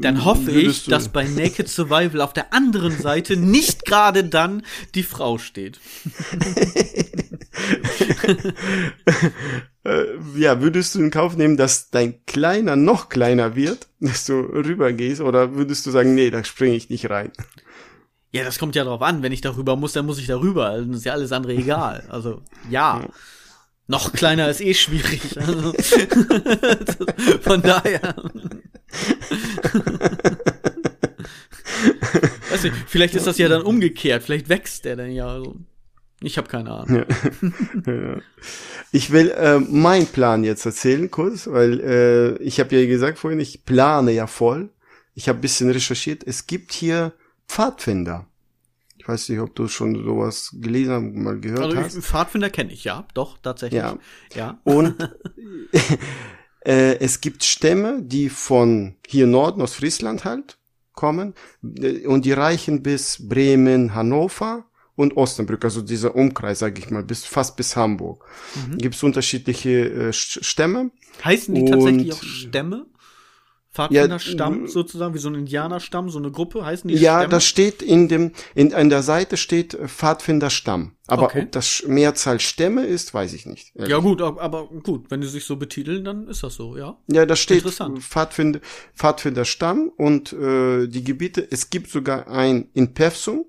[0.01, 4.63] Dann hoffe ich, dass bei Naked Survival auf der anderen Seite nicht gerade dann
[4.95, 5.79] die Frau steht.
[9.83, 10.03] äh,
[10.35, 15.21] ja, würdest du in Kauf nehmen, dass dein Kleiner noch kleiner wird, dass du rübergehst,
[15.21, 17.31] oder würdest du sagen, nee, da springe ich nicht rein?
[18.38, 19.23] Ja, das kommt ja drauf an.
[19.23, 20.77] Wenn ich darüber muss, dann muss ich darüber.
[20.77, 22.03] Dann ist ja alles andere egal.
[22.09, 23.03] Also, ja.
[23.88, 25.21] Noch kleiner ist eh schwierig.
[25.39, 25.73] Also,
[27.41, 28.13] von daher.
[32.51, 34.21] Weiß nicht, vielleicht ist das ja dann umgekehrt.
[34.21, 35.55] Vielleicht wächst der dann ja so.
[36.21, 37.05] Ich habe keine Ahnung.
[37.88, 38.17] Ja.
[38.91, 43.39] Ich will äh, meinen Plan jetzt erzählen kurz, weil äh, ich habe ja gesagt vorhin,
[43.39, 44.69] ich plane ja voll.
[45.15, 46.23] Ich habe bisschen recherchiert.
[46.25, 47.13] Es gibt hier
[47.47, 48.27] Pfadfinder.
[48.97, 51.97] Ich weiß nicht, ob du schon sowas gelesen, mal gehört Also hast.
[52.01, 53.81] Pfadfinder kenne ich, ja, doch, tatsächlich.
[53.81, 53.97] Ja.
[54.35, 54.59] ja.
[54.63, 54.95] Und
[56.65, 60.57] äh, es gibt Stämme, die von hier Norden aus Friesland halt
[60.93, 61.33] kommen
[61.63, 64.65] äh, und die reichen bis Bremen, Hannover
[64.97, 68.25] und Osnabrück, also dieser Umkreis, sage ich mal, bis fast bis Hamburg.
[68.55, 68.79] Mhm.
[68.79, 70.91] Gibt es unterschiedliche äh, Stämme.
[71.23, 72.87] Heißen die tatsächlich auch Stämme?
[73.78, 77.30] Pfadfinderstamm Ja, sozusagen, wie so ein Indianerstamm, so eine Gruppe, heißen die Ja, Stämme?
[77.30, 80.93] das steht in dem, in, an der Seite steht äh, Pfadfinderstamm.
[81.07, 81.43] Aber Okay.
[81.43, 83.73] ob das Mehrzahl Stämme ist, weiß ich nicht.
[83.75, 83.91] ehrlich.
[83.91, 86.97] Ja gut, ab- aber gut, wenn die sich so betiteln, dann ist das so, ja.
[87.07, 87.63] Ja, da steht.
[87.63, 88.59] Pfadfinder,
[88.95, 91.47] Pfadfinderstamm und äh, die Gebiete.
[91.49, 93.45] Es gibt sogar ein in Perfsum,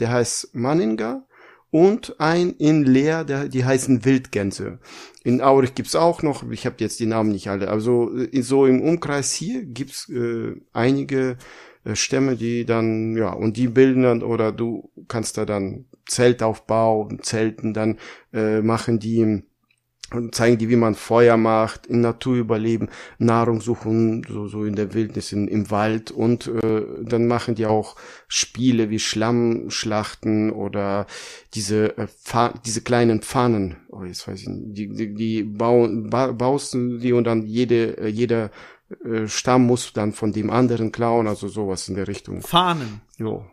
[0.00, 1.25] der heißt Manninga,
[1.70, 4.78] und ein in Leer, der, die heißen Wildgänse.
[5.24, 8.80] In Aurich gibt's auch noch, ich habe jetzt die Namen nicht alle, also so im
[8.80, 11.36] Umkreis hier gibt's äh, einige
[11.84, 17.08] äh, Stämme, die dann, ja, und die bilden dann, oder du kannst da dann Zeltaufbau,
[17.20, 17.98] Zelten, dann
[18.32, 19.42] äh, machen die
[20.12, 22.88] und zeigen die, wie man Feuer macht, in Natur überleben,
[23.18, 26.10] Nahrung suchen, so, so in der Wildnis, in, im Wald.
[26.10, 27.96] Und äh, dann machen die auch
[28.28, 31.06] Spiele wie Schlammschlachten oder
[31.54, 32.06] diese äh,
[32.64, 36.98] diese kleinen Pfannen, oh jetzt weiß ich nicht, die, die, die bauen, ba baust du
[36.98, 38.50] die und dann jede, äh, jeder
[39.04, 42.42] äh, Stamm muss dann von dem anderen klauen, also sowas in der Richtung.
[42.42, 43.44] Fahnen, Jo.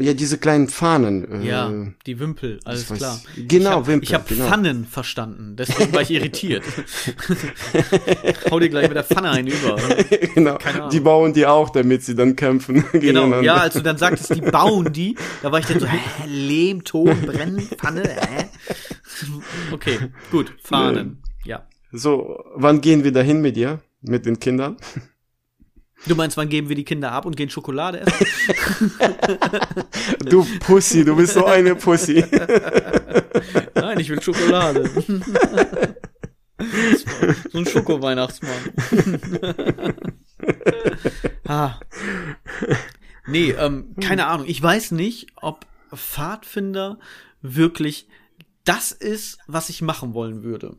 [0.00, 1.42] Ja, diese kleinen Fahnen.
[1.42, 1.72] Äh, ja,
[2.04, 3.20] die Wimpel, alles weiß- klar.
[3.36, 4.46] Genau, ich hab, Wimpel, Ich habe genau.
[4.46, 6.64] Pfannen verstanden, deswegen war ich irritiert.
[8.50, 9.76] Hau dir gleich mit der Pfanne einen über.
[10.34, 10.58] genau.
[10.90, 14.40] Die bauen die auch, damit sie dann kämpfen Genau, ja, als du dann sagtest, die
[14.40, 18.46] bauen die, da war ich dann so, hä, Lehm, Ton, Brennen, Pfanne, hä?
[19.72, 19.98] Okay,
[20.30, 21.66] gut, Fahnen, ja.
[21.92, 23.80] So, wann gehen wir dahin mit dir?
[24.02, 24.76] Mit den Kindern?
[26.06, 28.26] Du meinst, wann geben wir die Kinder ab und gehen Schokolade essen?
[30.24, 32.24] Du Pussy, du bist so eine Pussy.
[33.74, 34.88] Nein, ich will Schokolade.
[37.50, 38.58] so ein Schoko-Weihnachtsmann.
[41.46, 41.80] ah.
[43.26, 44.46] Nee, ähm, keine Ahnung.
[44.48, 46.98] Ich weiß nicht, ob Pfadfinder
[47.42, 48.08] wirklich
[48.64, 50.76] das ist, was ich machen wollen würde.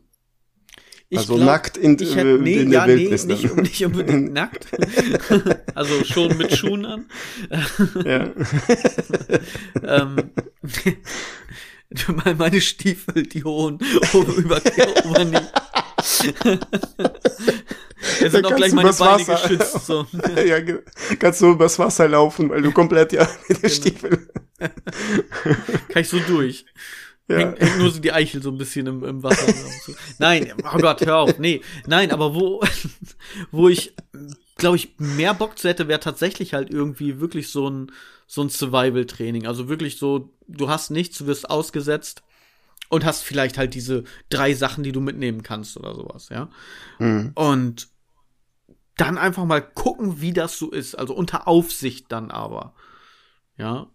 [1.18, 4.32] Also nackt in- ich hätt, äh, nee, in der ja, Wildnis Nee, nicht, nicht unbedingt
[4.32, 4.66] nackt.
[5.74, 7.06] also schon mit Schuhen an.
[8.04, 8.30] ja.
[9.82, 10.16] ähm,
[12.38, 13.80] meine Stiefel, die hohen
[14.36, 14.60] über
[15.04, 15.40] Oberknie.
[18.20, 19.86] Jetzt sind auch gleich meine Beine Wasser- geschützt.
[19.86, 20.06] So.
[20.44, 20.58] ja,
[21.18, 23.60] kannst du übers Wasser laufen, weil du komplett ja mit Genau.
[23.60, 24.28] den Stiefeln.
[25.88, 26.64] Kann ich so durch.
[27.30, 27.38] Ja.
[27.38, 29.54] Hängt, hängt nur so die Eichel so ein bisschen im, im Wasser.
[30.18, 31.38] Nein, oh Gott, hör auf.
[31.38, 32.60] Nee, nein, aber wo,
[33.52, 33.94] wo ich,
[34.56, 37.92] glaube ich, mehr Bock zu hätte, wäre tatsächlich halt irgendwie wirklich so ein,
[38.26, 39.46] so ein Survival-Training.
[39.46, 42.24] Also wirklich so, du hast nichts, du wirst ausgesetzt
[42.88, 46.50] und hast vielleicht halt diese drei Sachen, die du mitnehmen kannst oder sowas, ja.
[46.98, 47.30] Mhm.
[47.36, 47.88] Und
[48.96, 50.96] dann einfach mal gucken, wie das so ist.
[50.96, 52.74] Also unter Aufsicht dann aber.
[53.56, 53.86] Ja.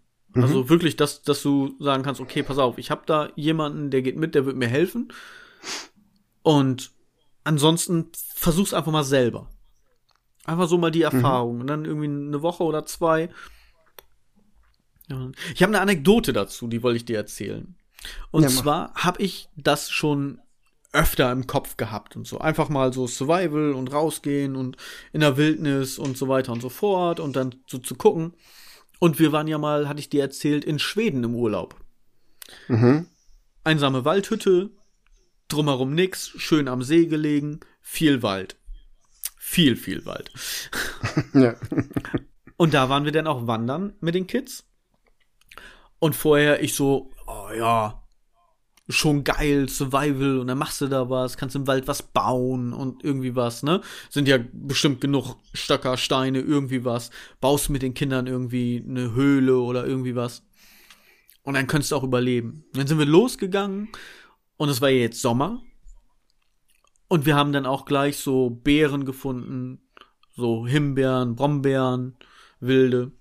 [0.44, 4.02] Also wirklich, dass, dass du sagen kannst, okay, pass auf, ich habe da jemanden, der
[4.02, 5.14] geht mit, der wird mir helfen.
[6.44, 6.92] Und
[7.44, 9.50] ansonsten versuch's einfach mal selber.
[10.46, 11.62] Einfach so mal die Erfahrung.
[11.62, 13.30] Und dann irgendwie eine Woche oder zwei.
[15.54, 17.76] Ich habe eine Anekdote dazu, die wollte ich dir erzählen.
[18.32, 20.40] Und Ja, zwar habe ich das schon
[20.92, 22.40] öfter im Kopf gehabt und so.
[22.40, 24.78] Einfach mal so Survival und rausgehen und
[25.14, 28.34] in der Wildnis und so weiter und so fort und dann so zu gucken.
[29.00, 31.76] Und wir waren ja mal, hatte ich dir erzählt, in Schweden im Urlaub.
[32.68, 33.08] Mhm.
[33.64, 34.70] Einsame Waldhütte,
[35.48, 38.58] drumherum nix, schön am See gelegen, viel Wald.
[39.38, 40.32] Viel, viel Wald.
[41.34, 41.56] Ja.
[42.58, 44.66] Und da waren wir dann auch wandern mit den Kids.
[46.00, 48.05] Und vorher ich so, oh ja,
[48.88, 53.04] schon geil, Survival, und dann machst du da was, kannst im Wald was bauen und
[53.04, 53.82] irgendwie was, ne?
[54.10, 57.10] Sind ja bestimmt genug Stöcker, Steine, irgendwie was.
[57.42, 60.44] Baust mit den Kindern irgendwie eine Höhle oder irgendwie was.
[61.44, 62.64] Und dann könntest du auch überleben.
[62.74, 63.90] Und dann sind wir losgegangen
[64.58, 65.62] und es war ja jetzt Sommer.
[67.08, 69.80] Und wir haben dann auch gleich so Beeren gefunden,
[70.36, 72.18] so Himbeeren, Brombeeren,
[72.60, 73.12] wilde.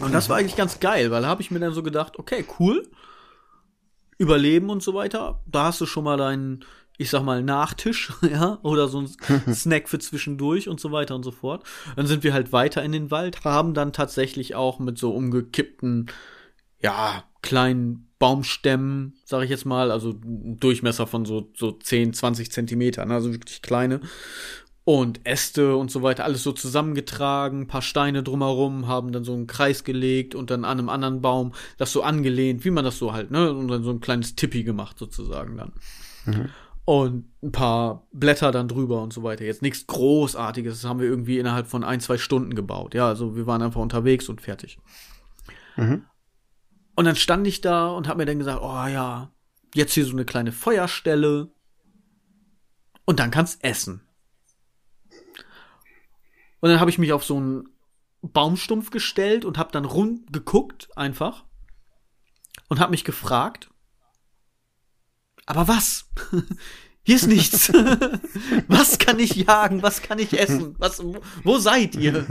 [0.00, 2.44] Und das war eigentlich ganz geil, weil da habe ich mir dann so gedacht, okay,
[2.58, 2.90] cool.
[4.18, 5.40] Überleben und so weiter.
[5.46, 6.64] Da hast du schon mal deinen,
[6.98, 9.08] ich sag mal, Nachtisch, ja, oder so ein
[9.54, 11.64] Snack für zwischendurch und so weiter und so fort.
[11.96, 16.10] Dann sind wir halt weiter in den Wald, haben dann tatsächlich auch mit so umgekippten,
[16.80, 23.10] ja, kleinen Baumstämmen, sag ich jetzt mal, also Durchmesser von so, so 10, 20 Zentimetern,
[23.10, 24.00] also wirklich kleine.
[24.86, 29.46] Und Äste und so weiter, alles so zusammengetragen, paar Steine drumherum, haben dann so einen
[29.46, 33.14] Kreis gelegt und dann an einem anderen Baum das so angelehnt, wie man das so
[33.14, 35.72] halt, ne, und dann so ein kleines Tippi gemacht sozusagen dann.
[36.26, 36.50] Mhm
[36.84, 39.44] und ein paar Blätter dann drüber und so weiter.
[39.44, 42.94] Jetzt nichts Großartiges, das haben wir irgendwie innerhalb von ein, zwei Stunden gebaut.
[42.94, 44.78] Ja, also wir waren einfach unterwegs und fertig.
[45.76, 46.04] Mhm.
[46.94, 49.32] Und dann stand ich da und hab mir dann gesagt, oh ja,
[49.74, 51.50] jetzt hier so eine kleine Feuerstelle
[53.06, 54.02] und dann kannst essen.
[56.64, 57.68] Und dann habe ich mich auf so einen
[58.22, 61.44] Baumstumpf gestellt und hab dann rund geguckt einfach
[62.70, 63.68] und hab mich gefragt,
[65.44, 66.08] aber was?
[67.02, 67.70] Hier ist nichts.
[68.68, 69.82] was kann ich jagen?
[69.82, 70.74] Was kann ich essen?
[70.78, 71.04] Was,
[71.42, 72.24] wo seid ihr?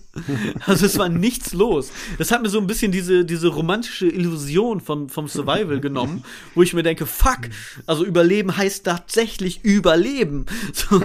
[0.66, 1.90] also es war nichts los.
[2.18, 6.62] Das hat mir so ein bisschen diese, diese romantische Illusion vom, vom Survival genommen, wo
[6.62, 7.40] ich mir denke, fuck,
[7.86, 10.46] also Überleben heißt tatsächlich Überleben.
[10.72, 11.02] So.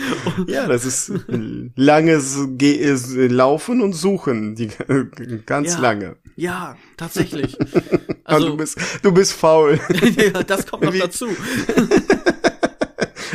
[0.46, 1.12] ja, das ist
[1.76, 2.38] langes
[3.16, 4.70] Laufen und Suchen, die
[5.46, 6.16] ganz ja, lange.
[6.36, 7.56] Ja, tatsächlich.
[8.24, 9.80] Also, du bist, du bist faul.
[10.16, 11.26] ja, das kommt noch Wie, dazu.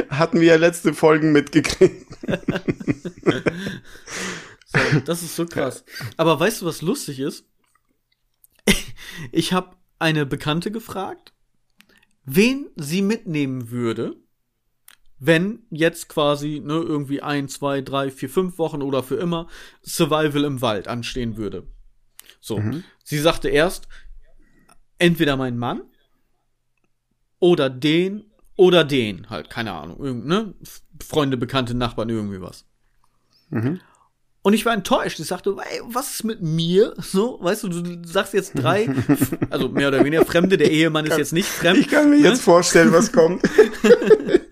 [0.10, 2.08] Hatten wir ja letzte Folgen mitgekriegt.
[4.66, 5.84] so, das ist so krass.
[6.16, 7.44] Aber weißt du, was lustig ist?
[9.34, 11.34] Ich habe eine Bekannte gefragt,
[12.24, 14.16] wen sie mitnehmen würde,
[15.20, 19.48] wenn jetzt quasi ne, irgendwie ein, zwei, drei, vier, fünf Wochen oder für immer
[19.84, 21.68] Survival im Wald anstehen würde.
[22.40, 22.84] So, mhm.
[23.04, 23.88] sie sagte erst,
[25.00, 25.82] entweder mein Mann
[27.40, 30.54] oder den oder den, halt, keine Ahnung, irgend, ne?
[31.06, 32.66] Freunde, Bekannte, Nachbarn, irgendwie was.
[33.50, 33.80] Mhm.
[34.48, 35.20] Und ich war enttäuscht.
[35.20, 36.94] Ich sagte, ey, was ist mit mir?
[37.02, 38.88] So, weißt du, du sagst jetzt drei,
[39.50, 41.80] also mehr oder weniger Fremde, der Ehemann ist jetzt nicht fremd.
[41.80, 42.30] Ich kann mir ne?
[42.30, 43.42] jetzt vorstellen, was kommt.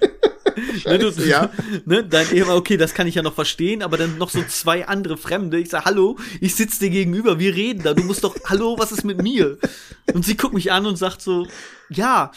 [0.83, 1.49] ne, du, ja.
[1.85, 4.87] ne, dein Ehemann, okay, das kann ich ja noch verstehen, aber dann noch so zwei
[4.87, 5.59] andere Fremde.
[5.59, 8.91] Ich sag, hallo, ich sitze dir gegenüber, wir reden da, du musst doch, hallo, was
[8.91, 9.57] ist mit mir?
[10.13, 11.47] Und sie guckt mich an und sagt so,
[11.89, 12.31] ja,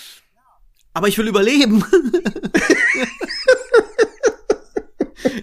[0.94, 1.84] aber ich will überleben.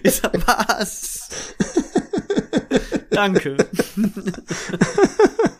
[0.02, 1.28] ich sag, was?
[3.10, 3.56] Danke.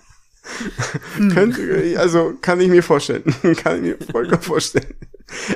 [1.33, 3.25] Könnte, also kann ich mir vorstellen.
[3.63, 4.95] kann ich mir vollkommen vorstellen.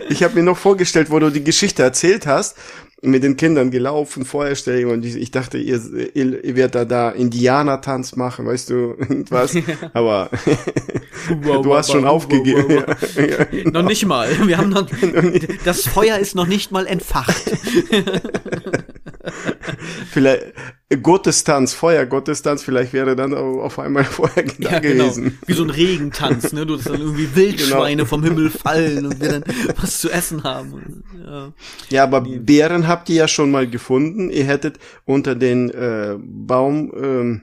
[0.09, 2.57] Ich habe mir noch vorgestellt, wo du die Geschichte erzählt hast,
[3.03, 5.81] mit den Kindern gelaufen, Feuerstellung und ich, dachte, ihr,
[6.15, 8.97] ihr, ihr werdet da da Indianertanz machen, weißt du,
[9.31, 9.57] was?
[9.95, 10.31] Aber
[11.43, 12.71] wow, du hast wow, schon wow, aufgegeben.
[13.17, 13.81] Ja, genau.
[13.81, 14.29] Noch nicht mal.
[14.47, 14.87] Wir haben noch,
[15.65, 17.43] das Feuer ist noch nicht mal entfacht.
[20.11, 20.55] Vielleicht
[21.03, 25.05] Gottestanz, Feuergottestanz, vielleicht wäre dann auf einmal vorher da ja, genau.
[25.05, 25.39] gewesen.
[25.47, 26.67] Wie so ein Regentanz, ne?
[26.67, 28.09] Du dass dann irgendwie Wildschweine genau.
[28.09, 29.45] vom Himmel fallen und wir dann
[29.81, 31.05] was zu essen haben.
[31.25, 31.53] Ja,
[31.91, 32.39] ja aber nee.
[32.39, 34.31] Bären habt ihr ja schon mal gefunden.
[34.31, 37.43] Ihr hättet unter den äh, Baum ähm,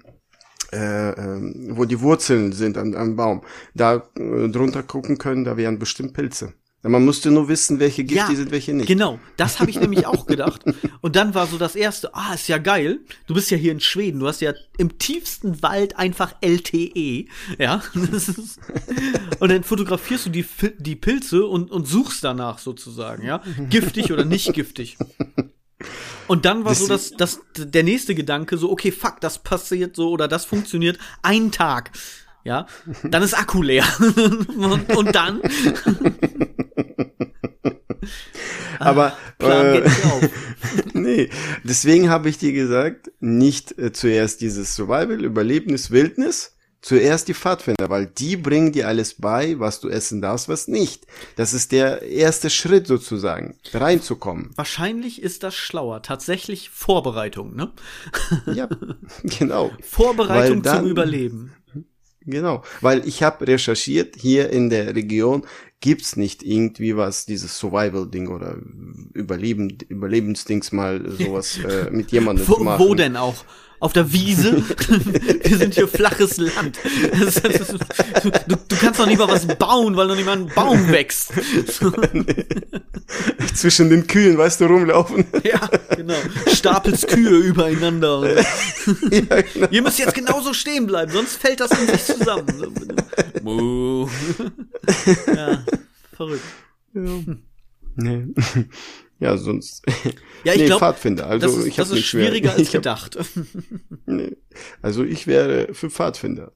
[0.74, 3.42] äh, äh, wo die Wurzeln sind am, am Baum,
[3.74, 6.54] da äh, drunter gucken können, da wären bestimmt Pilze.
[6.84, 8.88] Man musste nur wissen, welche giftig ja, sind, welche nicht.
[8.88, 10.64] Genau, das habe ich nämlich auch gedacht.
[11.02, 13.00] Und dann war so das erste, ah, ist ja geil.
[13.26, 17.26] Du bist ja hier in Schweden, du hast ja im tiefsten Wald einfach LTE,
[17.58, 17.82] ja.
[19.40, 20.46] und dann fotografierst du die,
[20.78, 23.42] die Pilze und, und suchst danach sozusagen, ja.
[23.70, 24.98] Giftig oder nicht giftig.
[26.28, 29.96] Und dann war das so das, das, der nächste Gedanke so, okay, fuck, das passiert
[29.96, 31.92] so oder das funktioniert einen Tag.
[32.44, 32.66] Ja,
[33.04, 33.86] dann ist Akku leer.
[34.58, 35.42] und, und dann
[38.80, 39.90] Aber äh,
[40.94, 41.30] nee,
[41.64, 47.90] deswegen habe ich dir gesagt, nicht äh, zuerst dieses Survival, Überlebnis, Wildnis, zuerst die Pfadfinder,
[47.90, 51.08] weil die bringen dir alles bei, was du essen darfst, was nicht.
[51.36, 54.52] Das ist der erste Schritt sozusagen, reinzukommen.
[54.56, 56.02] Wahrscheinlich ist das schlauer.
[56.02, 57.72] Tatsächlich Vorbereitung, ne?
[58.54, 58.70] ja,
[59.24, 59.72] genau.
[59.82, 61.54] Vorbereitung dann, zum Überleben.
[62.30, 65.46] Genau, weil ich habe recherchiert, hier in der Region
[65.80, 68.58] gibt's nicht irgendwie was, dieses Survival-Ding oder
[69.14, 72.86] Überleben, Überlebensdings mal sowas äh, mit jemandem wo, zu machen.
[72.86, 73.46] Wo denn auch?
[73.80, 74.64] Auf der Wiese?
[75.44, 76.80] Wir sind hier flaches Land.
[77.12, 77.68] Das, das, das,
[78.48, 81.32] du, du, kannst doch nicht mal was bauen, weil noch nicht mal ein Baum wächst.
[83.54, 85.26] Zwischen den Kühen, weißt du, rumlaufen.
[85.44, 86.16] Ja, genau.
[86.52, 88.44] Stapelst Kühe übereinander.
[89.12, 89.68] Ja, genau.
[89.70, 92.48] Ihr müsst jetzt genauso stehen bleiben, sonst fällt das in sich zusammen.
[95.28, 95.64] ja.
[96.18, 96.44] Verrückt.
[96.94, 97.02] Ja.
[98.00, 98.28] Nee.
[99.20, 99.84] Ja, sonst.
[100.44, 101.26] Ja, ich nee, glaube, Pfadfinder.
[101.26, 102.28] Also das ist, ich das hab ist nicht schwer.
[102.28, 103.18] schwieriger als ich hab, gedacht.
[104.06, 104.38] nee.
[104.84, 106.52] Also ich wäre für Pfadfinder.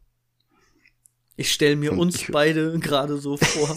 [1.42, 3.76] Ich stelle mir uns ich- beide gerade so vor.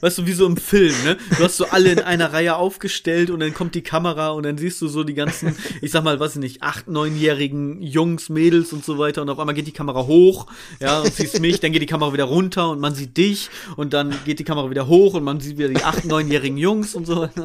[0.00, 1.16] Weißt du, wie so im Film, ne?
[1.36, 4.58] Du hast so alle in einer Reihe aufgestellt und dann kommt die Kamera und dann
[4.58, 8.72] siehst du so die ganzen, ich sag mal, weiß ich nicht, acht, neunjährigen Jungs, Mädels
[8.72, 10.46] und so weiter und auf einmal geht die Kamera hoch,
[10.78, 13.92] ja, und siehst mich, dann geht die Kamera wieder runter und man sieht dich und
[13.92, 17.06] dann geht die Kamera wieder hoch und man sieht wieder die acht, neunjährigen Jungs und
[17.08, 17.28] so.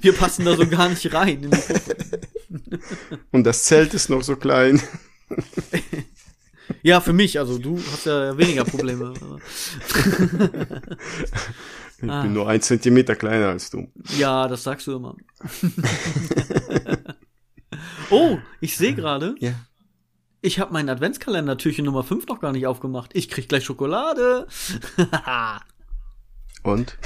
[0.00, 1.50] Wir passen da so gar nicht rein.
[3.32, 4.80] Und das Zelt ist noch so klein.
[6.84, 9.12] ja, für mich, also du hast ja weniger Probleme.
[12.02, 12.22] Ich Ah.
[12.22, 13.90] bin nur ein Zentimeter kleiner als du.
[14.18, 15.16] Ja, das sagst du immer.
[18.10, 19.52] oh, ich sehe gerade, Ja.
[20.42, 23.12] ich habe mein Adventskalender Türchen Nummer 5 noch gar nicht aufgemacht.
[23.14, 24.46] Ich krieg gleich Schokolade.
[26.62, 26.98] Und?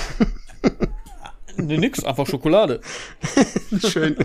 [1.59, 2.81] Nee, nix, einfach Schokolade.
[3.89, 4.17] Schön.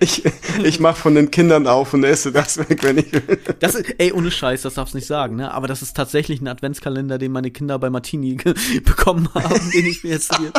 [0.00, 0.22] ich
[0.64, 3.38] ich mache von den Kindern auf und esse das weg, wenn ich will.
[3.60, 5.52] Das ist, ey, ohne Scheiß, das darfst nicht sagen, ne?
[5.52, 8.34] Aber das ist tatsächlich ein Adventskalender, den meine Kinder bei Martini
[8.84, 10.52] bekommen haben, den ich mir jetzt hier.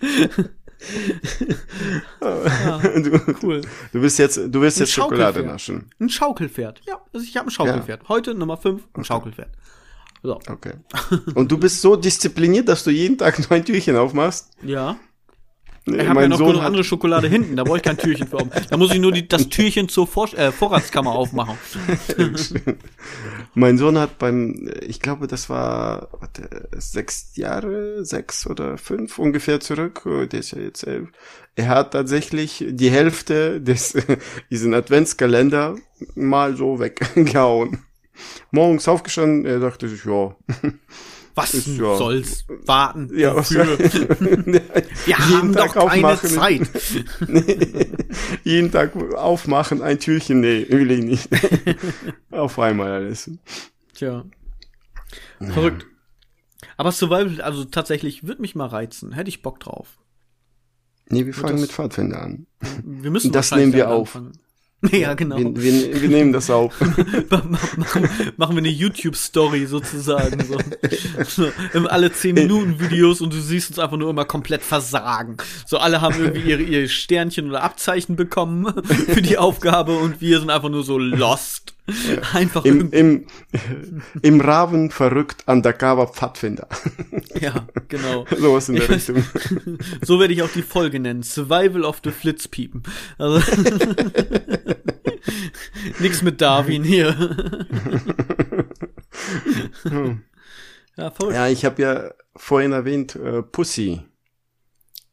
[2.20, 3.60] Ah, Du, cool.
[3.92, 5.90] du bist jetzt, du willst Ein jetzt Schokolade naschen.
[6.00, 6.80] Ein Schaukelpferd.
[6.86, 8.08] Ja, also ich habe ein Schaukelpferd.
[8.08, 9.50] Heute Nummer 5, ein Schaukelpferd.
[10.22, 10.40] So.
[10.48, 10.74] Okay.
[11.34, 14.50] Und du bist so diszipliniert, dass du jeden Tag nur ein Türchen aufmachst?
[14.62, 14.96] Ja.
[15.86, 18.36] Ich habe ja noch genug andere Schokolade hinten, da brauche ich kein Türchen für.
[18.36, 18.50] oben.
[18.68, 21.56] Da muss ich nur die, das Türchen zur Vor äh, Vorratskammer aufmachen.
[23.54, 29.60] Mein Sohn hat beim, ich glaube, das war warte, sechs Jahre, sechs oder fünf ungefähr
[29.60, 30.02] zurück.
[30.04, 31.08] Der ist ja jetzt elf.
[31.56, 33.96] Er hat tatsächlich die Hälfte des
[34.50, 35.76] diesen Adventskalender
[36.14, 37.84] mal so weggehauen.
[38.50, 40.34] Morgens aufgestanden, er dachte sich, ja,
[41.34, 42.44] Was Ist ja- soll's?
[42.66, 43.10] Warten.
[43.16, 43.50] ja, was?
[43.52, 46.16] Wir haben Tag doch keine.
[46.20, 46.68] Zeit.
[48.44, 51.28] jeden Tag aufmachen, ein Türchen, nee, will ich nicht.
[52.30, 53.30] Auf einmal alles.
[53.94, 54.24] Tja.
[55.40, 55.86] Verrückt.
[56.76, 59.12] Aber Survival, also tatsächlich, wird mich mal reizen.
[59.12, 59.98] Hätte ich Bock drauf.
[61.08, 62.46] Nee, wir fangen mit Pfadfinder an.
[62.84, 64.14] Wir müssen Das nehmen wir auf.
[64.16, 64.38] anfangen.
[64.92, 65.38] Ja, genau.
[65.38, 66.80] Wir, wir, wir nehmen das auf.
[67.30, 70.44] machen, machen wir eine YouTube-Story sozusagen.
[70.44, 71.50] So.
[71.88, 75.36] Alle 10 Minuten Videos und du siehst uns einfach nur immer komplett versagen.
[75.66, 80.38] So alle haben irgendwie ihre, ihr Sternchen oder Abzeichen bekommen für die Aufgabe und wir
[80.38, 81.74] sind einfach nur so lost.
[82.34, 83.26] Einfach Im, im,
[84.20, 86.68] Im Raven verrückt Undercover Pfadfinder.
[87.40, 88.26] Ja, genau.
[88.38, 89.24] Sowas in der Richtung.
[90.02, 91.22] So werde ich auch die Folge nennen.
[91.22, 92.82] Survival of the Flitzpiepen.
[93.16, 93.40] Also
[95.98, 97.16] Nix mit Darwin hier.
[100.96, 101.12] ja.
[101.30, 104.02] Ja, ich habe ja vorhin erwähnt, äh, Pussy.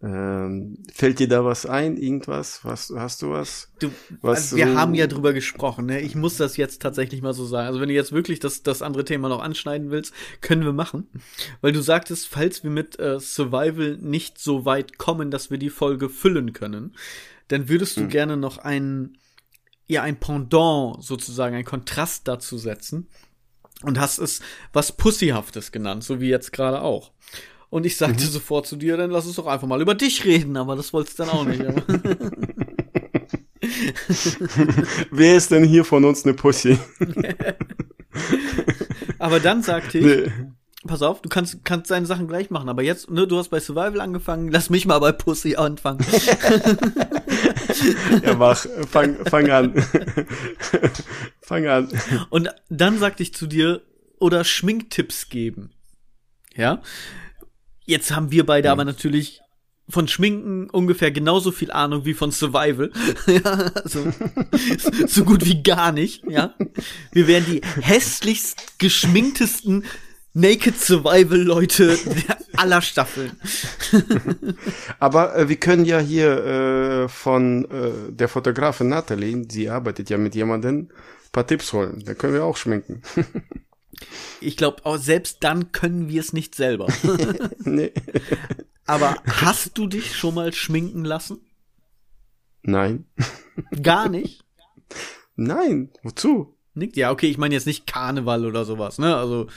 [0.08, 1.98] Ähm, fällt dir da was ein?
[1.98, 2.64] Irgendwas?
[2.64, 3.72] Was, hast du was?
[3.80, 3.90] Du,
[4.22, 6.00] Was also wir so- haben ja drüber gesprochen, ne?
[6.02, 7.68] Ich muss das jetzt tatsächlich mal so sagen.
[7.68, 11.08] Also wenn du jetzt wirklich das, das andere Thema noch anschneiden willst, können wir machen.
[11.62, 15.72] Weil du sagtest, falls wir mit äh, Survival nicht so weit kommen, dass wir die
[15.72, 16.94] Folge füllen können,
[17.48, 18.10] dann würdest du Hm.
[18.10, 19.18] gerne noch ein,
[19.88, 23.08] ja, ein Pendant sozusagen, ein Kontrast dazu setzen.
[23.82, 24.40] Und hast es
[24.72, 27.12] was Pussyhaftes genannt, so wie jetzt gerade auch.
[27.76, 28.30] Und ich sagte Mhm.
[28.30, 31.20] sofort zu dir, dann lass uns doch einfach mal über dich reden, aber das wolltest
[31.20, 31.62] du dann auch nicht.
[35.12, 36.80] Wer ist denn hier von uns eine Pussy?
[39.20, 40.32] Aber dann sagte ich, Nee.
[40.88, 43.60] pass auf, du kannst, kannst deine Sachen gleich machen, aber jetzt, ne, du hast bei
[43.60, 46.00] Survival angefangen, lass mich mal bei Pussy anfangen.
[48.24, 48.66] Ja, mach.
[48.90, 49.74] Fang, fang an.
[51.42, 51.90] fang an.
[52.30, 53.82] Und dann sagte ich zu dir,
[54.18, 55.72] oder Schminktipps geben.
[56.56, 56.82] Ja?
[57.86, 59.42] Jetzt haben wir beide aber natürlich
[59.88, 62.92] von Schminken ungefähr genauso viel Ahnung wie von Survival.
[63.28, 64.12] ja, also,
[65.08, 66.56] so gut wie gar nicht, ja.
[67.12, 69.86] Wir wären die hässlichst geschminktesten
[70.34, 71.98] Naked Survival Leute
[72.58, 73.40] aller Staffeln.
[75.00, 76.46] Aber äh, wir können ja hier
[77.06, 82.04] äh, von äh, der Fotografin Nathalie, sie arbeitet ja mit jemandem, ein paar Tipps holen.
[82.06, 83.02] Da können wir auch schminken.
[84.42, 86.88] Ich glaube, selbst dann können wir es nicht selber.
[87.60, 87.92] nee.
[88.86, 91.40] Aber hast du dich schon mal schminken lassen?
[92.62, 93.06] Nein.
[93.82, 94.44] Gar nicht?
[95.36, 95.92] Nein.
[96.04, 96.58] Wozu?
[96.74, 96.98] Nickt?
[96.98, 99.16] Ja, okay, ich meine jetzt nicht Karneval oder sowas, ne?
[99.16, 99.48] Also,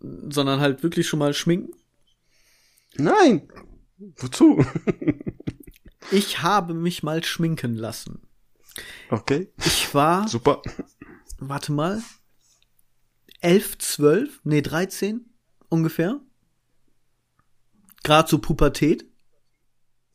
[0.00, 1.72] sondern halt wirklich schon mal schminken.
[2.96, 3.48] Nein.
[4.16, 4.64] Wozu?
[6.10, 8.22] Ich habe mich mal schminken lassen.
[9.10, 9.52] Okay.
[9.64, 10.62] Ich war, Super.
[11.38, 12.02] warte mal,
[13.42, 15.26] elf, zwölf, nee, 13
[15.68, 16.20] ungefähr.
[18.02, 19.04] Gerade so Pubertät.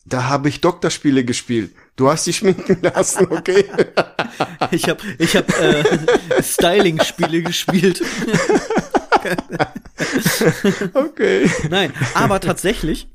[0.06, 1.76] Da habe ich Doktorspiele gespielt.
[1.98, 3.66] Du hast dich schminken lassen, okay?
[4.72, 5.84] ich habe ich hab, äh,
[6.42, 8.02] Styling-Spiele gespielt.
[10.94, 11.50] okay.
[11.70, 13.10] Nein, aber tatsächlich,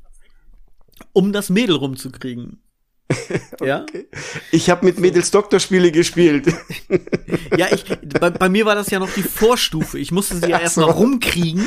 [1.13, 2.61] um das Mädel rumzukriegen.
[3.61, 3.85] Ja?
[3.93, 4.07] Okay.
[4.51, 6.47] Ich habe mit Mädels Doktorspiele gespielt.
[7.57, 7.85] ja, ich,
[8.19, 9.99] bei, bei, mir war das ja noch die Vorstufe.
[9.99, 10.93] Ich musste sie ja erstmal so.
[10.93, 11.65] rumkriegen,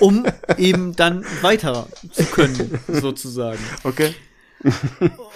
[0.00, 0.26] um
[0.56, 3.58] eben dann weiter zu können, sozusagen.
[3.84, 4.14] Okay.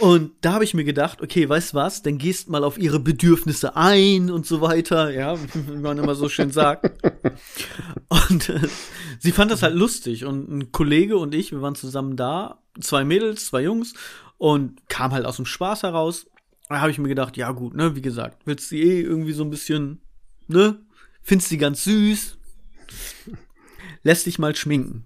[0.00, 3.76] und da habe ich mir gedacht, okay, weißt was, dann gehst mal auf ihre Bedürfnisse
[3.76, 6.90] ein und so weiter, ja, wie man immer so schön sagt.
[8.08, 8.60] Und äh,
[9.20, 13.04] sie fand das halt lustig und ein Kollege und ich, wir waren zusammen da, zwei
[13.04, 13.94] Mädels, zwei Jungs
[14.42, 16.26] und kam halt aus dem Spaß heraus.
[16.68, 19.44] Da habe ich mir gedacht, ja gut, ne, wie gesagt, willst du eh irgendwie so
[19.44, 20.02] ein bisschen,
[20.48, 20.80] ne,
[21.22, 22.38] findest sie ganz süß,
[24.02, 25.04] lässt dich mal schminken.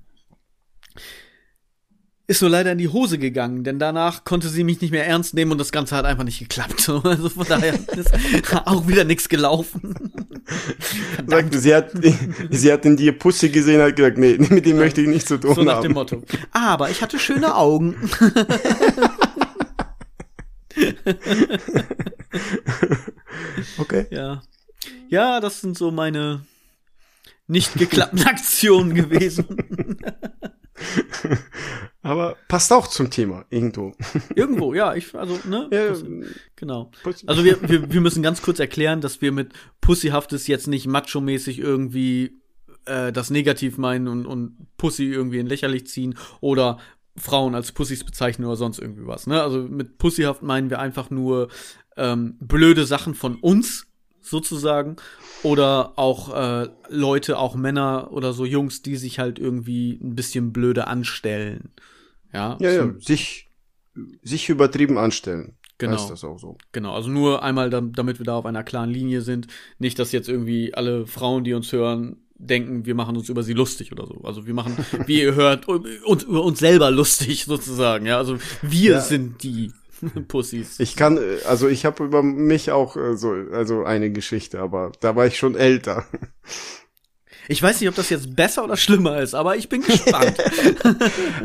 [2.29, 5.35] Ist nur leider in die Hose gegangen, denn danach konnte sie mich nicht mehr ernst
[5.35, 6.89] nehmen und das Ganze hat einfach nicht geklappt.
[7.05, 8.13] Also von daher ist
[8.67, 9.95] auch wieder nichts gelaufen.
[11.27, 11.93] Sagt, sie hat,
[12.51, 15.29] sie hat in dir Pussy gesehen und hat gesagt, nee, mit dem möchte ich nichts
[15.29, 15.57] zu tun haben.
[15.57, 16.23] So nach dem Motto.
[16.51, 17.97] Aber ich hatte schöne Augen.
[23.79, 24.07] okay.
[24.11, 24.43] Ja.
[25.09, 26.41] Ja, das sind so meine
[27.47, 29.47] nicht geklappten Aktionen gewesen.
[32.03, 33.93] Aber passt auch zum Thema irgendwo.
[34.37, 35.95] Irgendwo, ja, ich also ne, ja,
[36.55, 36.91] genau.
[37.27, 41.59] Also wir, wir wir müssen ganz kurz erklären, dass wir mit Pussyhaftes jetzt nicht macho-mäßig
[41.59, 42.41] irgendwie
[42.85, 46.79] äh, das negativ meinen und und Pussy irgendwie in lächerlich ziehen oder
[47.17, 49.27] Frauen als Pussys bezeichnen oder sonst irgendwie was.
[49.27, 49.43] Ne?
[49.43, 51.49] Also mit Pussyhaft meinen wir einfach nur
[51.97, 53.86] ähm, blöde Sachen von uns
[54.27, 54.97] sozusagen
[55.43, 60.53] oder auch äh, Leute, auch Männer oder so Jungs, die sich halt irgendwie ein bisschen
[60.53, 61.71] blöde anstellen.
[62.33, 62.79] Ja, ja, so.
[62.79, 63.51] ja sich,
[64.23, 65.57] sich übertrieben anstellen.
[65.79, 65.93] Genau.
[65.93, 66.57] Heißt das auch so.
[66.73, 69.47] Genau, also nur einmal, damit wir da auf einer klaren Linie sind.
[69.79, 73.53] Nicht, dass jetzt irgendwie alle Frauen, die uns hören, denken, wir machen uns über sie
[73.53, 74.21] lustig oder so.
[74.23, 78.07] Also wir machen, wie ihr hört, uns über uns selber lustig sozusagen.
[78.07, 79.01] Ja, also wir ja.
[79.01, 79.73] sind die
[80.29, 80.81] Pussys.
[80.81, 85.17] Ich kann, also ich habe über mich auch äh, so, also eine Geschichte, aber da
[85.17, 86.07] war ich schon älter.
[87.49, 90.35] Ich weiß nicht, ob das jetzt besser oder schlimmer ist, aber ich bin gespannt.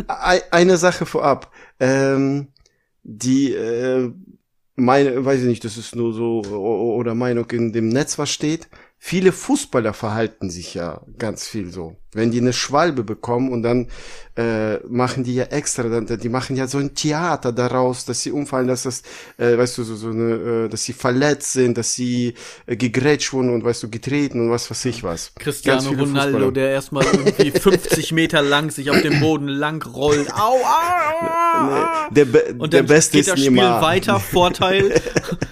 [0.49, 1.53] eine Sache vorab.
[1.79, 2.47] Ähm,
[3.03, 4.11] die äh,
[4.75, 8.67] meine, weiß ich nicht, das ist nur so oder Meinung in dem Netz was steht
[9.03, 11.95] viele Fußballer verhalten sich ja ganz viel so.
[12.13, 13.87] Wenn die eine Schwalbe bekommen und dann
[14.35, 18.31] äh, machen die ja extra, dann, die machen ja so ein Theater daraus, dass sie
[18.31, 19.01] umfallen, dass das,
[19.37, 22.35] äh, weißt du, so, so eine, äh, dass sie verletzt sind, dass sie
[22.67, 25.33] äh, gegrätscht wurden und weißt du, getreten und was weiß ich was.
[25.33, 26.51] Cristiano Ronaldo, Fußballer.
[26.51, 30.31] der erstmal irgendwie 50 Meter lang sich auf dem Boden lang rollt.
[30.31, 31.25] Au, au,
[31.57, 32.11] au.
[32.11, 35.01] Der, Be und der Beste geht das Spiel weiter, Vorteil.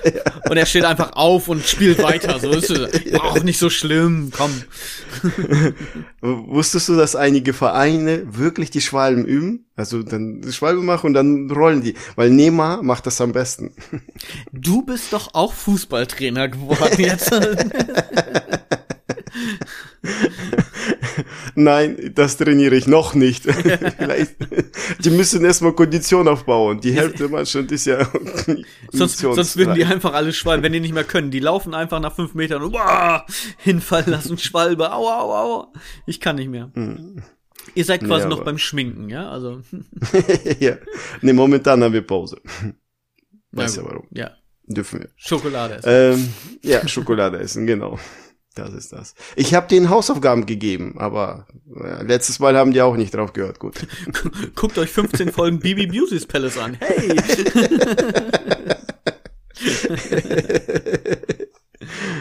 [0.50, 2.40] und er steht einfach auf und spielt weiter.
[2.40, 3.14] So ist es.
[3.20, 4.52] Auch nicht so schlimm, komm.
[6.22, 9.66] Wusstest du, dass einige Vereine wirklich die Schwalben üben?
[9.76, 11.96] Also dann die Schwalbe machen und dann rollen die.
[12.16, 13.74] Weil Neymar macht das am besten.
[14.52, 17.32] Du bist doch auch Fußballtrainer geworden jetzt.
[21.60, 23.44] Nein, das trainiere ich noch nicht.
[23.98, 24.36] Vielleicht,
[25.04, 26.80] die müssen erstmal Kondition aufbauen.
[26.80, 28.10] Die Hälfte der Mannschaft ist ja
[28.94, 31.32] sonst, sonst würden die einfach alle schwalben, wenn die nicht mehr können.
[31.32, 33.26] Die laufen einfach nach fünf Metern und uah,
[33.58, 35.74] hinfallen lassen, Schwalbe, aua, aua, aua.
[36.06, 36.72] Ich kann nicht mehr.
[36.74, 37.22] Hm.
[37.76, 39.30] Ihr seid quasi nee, noch beim Schminken, ja?
[39.30, 39.62] Also.
[40.60, 40.78] ja.
[41.22, 42.42] Nee, momentan haben wir Pause.
[43.52, 44.08] Weiß ja warum.
[44.12, 44.32] Ja.
[44.66, 45.10] Dürfen wir.
[45.18, 45.90] Schokolade essen.
[45.92, 46.34] Ähm,
[46.64, 48.00] ja, Schokolade essen, genau.
[48.56, 49.14] Das ist das.
[49.36, 53.60] Ich habe den Hausaufgaben gegeben, aber ja, letztes Mal haben die auch nicht drauf gehört.
[53.60, 53.88] Gut.
[54.56, 56.78] Guckt euch 15 Folgen BB Beauty's Palace an.
[56.80, 57.16] Hey!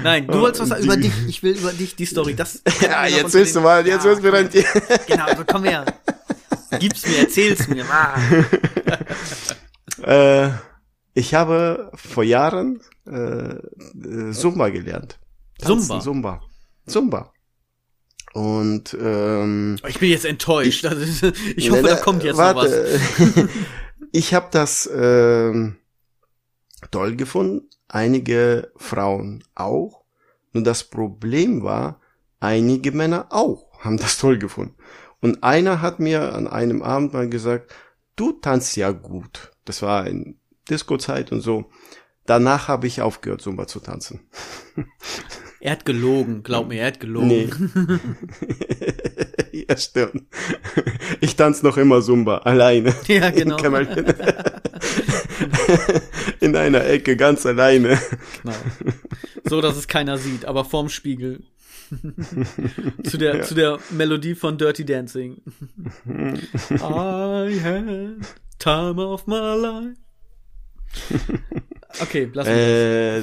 [0.03, 1.13] Nein, du wolltest was über dich.
[1.27, 2.35] Ich will über dich die Story.
[2.35, 4.49] Das ja, jetzt willst du mal, jetzt ja, willst du dann.
[5.07, 5.85] Genau, also komm her.
[6.79, 7.85] Gib's mir, erzähl's mir.
[7.91, 8.17] Ah.
[10.03, 10.51] äh,
[11.15, 15.19] ich habe vor Jahren äh, Zumba gelernt.
[15.59, 16.01] Tanzen, Zumba.
[16.01, 16.41] Zumba.
[16.87, 17.33] Zumba.
[18.35, 20.85] Und ähm, ich bin jetzt enttäuscht.
[20.85, 23.01] Ich, also, ich hoffe, ne, da kommt jetzt warte.
[23.21, 23.49] noch was.
[24.13, 25.77] ich habe das ähm,
[26.91, 27.69] toll gefunden.
[27.89, 30.05] Einige Frauen auch.
[30.53, 32.01] Nur das Problem war,
[32.41, 34.75] einige Männer auch haben das toll gefunden.
[35.21, 37.73] Und einer hat mir an einem Abend mal gesagt,
[38.17, 39.51] du tanzt ja gut.
[39.65, 40.39] Das war in
[40.69, 41.71] Disco-Zeit und so.
[42.27, 44.29] Danach habe ich aufgehört, Zumba zu tanzen.
[45.61, 47.29] Er hat gelogen, glaub mir, er hat gelogen.
[47.29, 47.49] Nee.
[49.69, 50.23] ja, stimmt.
[51.21, 52.95] Ich tanze noch immer Zumba, alleine.
[53.09, 53.57] Ja, genau.
[53.57, 54.05] In, Kämmerchen.
[56.41, 57.99] In einer Ecke, ganz alleine.
[58.43, 58.57] Genau.
[59.45, 61.43] So, dass es keiner sieht, aber vorm Spiegel.
[63.03, 63.43] zu, der, Ja.
[63.43, 65.43] zu der Melodie von Dirty Dancing.
[66.71, 68.17] I had
[68.59, 69.97] time of my life.
[72.01, 72.57] Okay, lass mich.
[72.57, 73.23] Äh,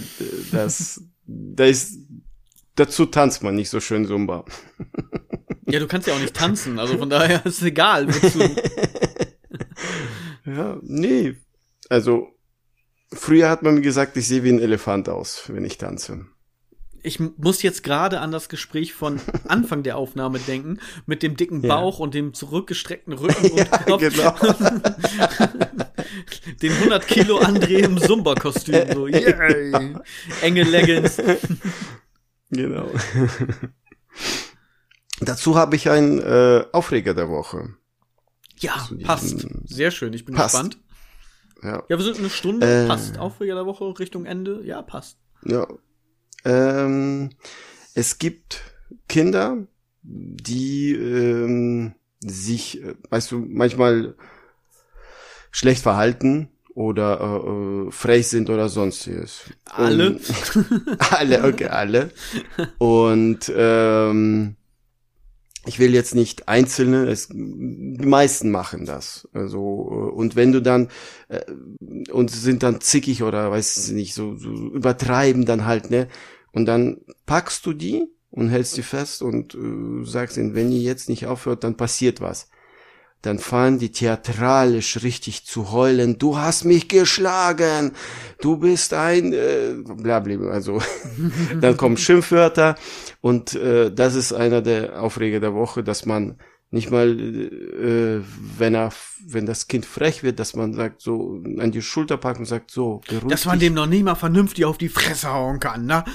[0.51, 1.99] das, da ist,
[2.75, 4.45] dazu tanzt man nicht so schön Zumba.
[5.67, 8.07] Ja, du kannst ja auch nicht tanzen, also von daher ist es egal.
[8.07, 8.39] Wozu.
[10.45, 11.35] Ja, nee.
[11.89, 12.27] Also,
[13.11, 16.27] früher hat man mir gesagt, ich sehe wie ein Elefant aus, wenn ich tanze.
[17.01, 21.61] Ich muss jetzt gerade an das Gespräch von Anfang der Aufnahme denken, mit dem dicken
[21.63, 21.75] Ja.
[21.75, 24.01] Bauch und dem zurückgestreckten Rücken und Ja, Kopf.
[24.01, 24.35] genau.
[26.61, 28.93] Den 100 Kilo André im Zumba-Kostüm.
[28.93, 29.33] So, yay.
[30.41, 31.17] Enge Leggings.
[32.49, 32.89] Genau.
[35.21, 37.75] Dazu habe ich einen äh, Aufreger der Woche.
[38.59, 39.47] Ja, passt.
[39.65, 40.55] Sehr schön, ich bin Passt.
[40.55, 40.79] gespannt.
[41.63, 41.83] Ja.
[41.89, 42.83] Ja, wir sind eine Stunde.
[42.83, 42.87] Äh.
[42.87, 43.17] passt.
[43.17, 44.61] Aufreger der Woche Richtung Ende.
[44.63, 45.17] Ja, passt.
[45.43, 45.67] Ja.
[46.43, 47.31] Ähm,
[47.93, 48.61] es gibt
[49.07, 49.65] Kinder,
[50.03, 54.15] die ähm, sich, äh, weißt du, manchmal
[55.51, 59.43] schlecht verhalten oder äh, äh, frech sind oder sonstiges.
[59.63, 60.11] Alle?
[60.11, 60.21] Und,
[61.11, 62.11] alle, okay, alle.
[62.77, 64.57] Und ähm,
[65.65, 69.27] ich will jetzt nicht einzelne, es, die meisten machen das.
[69.33, 70.89] Also äh, und wenn du dann
[71.29, 71.41] äh,
[72.11, 76.09] und sind dann zickig oder weiß ich nicht so, so übertreiben dann halt ne
[76.51, 80.81] und dann packst du die und hältst die fest und äh, sagst ihnen, wenn ihr
[80.81, 82.49] jetzt nicht aufhört, dann passiert was.
[83.25, 86.19] Dann fahren die theatralisch richtig zu heulen.
[86.19, 87.93] Du hast mich geschlagen.
[88.39, 90.49] Du bist ein äh, bla bla.
[90.49, 90.79] Also
[91.61, 92.75] dann kommen Schimpfwörter
[93.21, 96.37] und äh, das ist einer der Aufreger der Woche, dass man
[96.75, 98.21] nicht mal, äh,
[98.57, 98.91] wenn er,
[99.25, 102.69] wenn das Kind frech wird, dass man sagt so an die Schulter packt und sagt
[102.69, 103.69] so, beruhig Dass man dich.
[103.69, 106.03] dem noch nicht mal vernünftig auf die Fresse hauen kann, ne?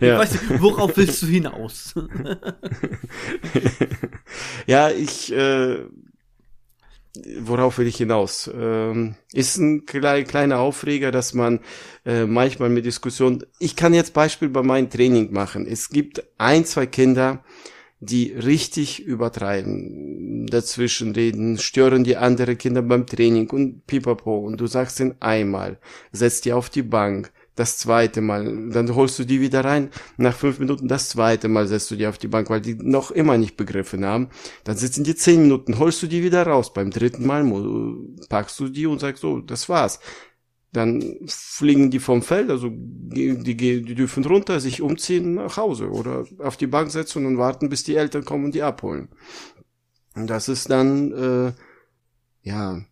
[0.00, 0.14] Ja.
[0.14, 1.94] Ich weiß nicht, worauf willst du hinaus?
[4.66, 5.80] ja, ich, äh,
[7.40, 8.50] worauf will ich hinaus?
[8.54, 11.60] Ähm, ist ein klei kleiner Aufreger, dass man
[12.06, 15.66] äh, manchmal mit Diskussionen, ich kann jetzt Beispiel bei meinem Training machen.
[15.66, 17.44] Es gibt ein, zwei Kinder,
[18.00, 24.38] die richtig übertreiben, dazwischen reden, stören die andere Kinder beim Training und pipapo.
[24.38, 25.78] Und du sagst ihnen einmal,
[26.10, 30.34] setzt die auf die Bank, das zweite Mal, dann holst du die wieder rein, nach
[30.34, 33.36] fünf Minuten das zweite Mal setzt du die auf die Bank, weil die noch immer
[33.36, 34.28] nicht begriffen haben.
[34.64, 36.72] Dann sitzen die zehn Minuten, holst du die wieder raus.
[36.72, 37.44] Beim dritten Mal
[38.28, 40.00] packst du die und sagst so, das war's.
[40.72, 45.90] Dann fliegen die vom Feld, also die, die, die dürfen runter, sich umziehen nach Hause
[45.90, 49.08] oder auf die Bank setzen und warten, bis die Eltern kommen und die abholen.
[50.14, 51.52] Und das ist dann, äh,
[52.42, 52.82] ja,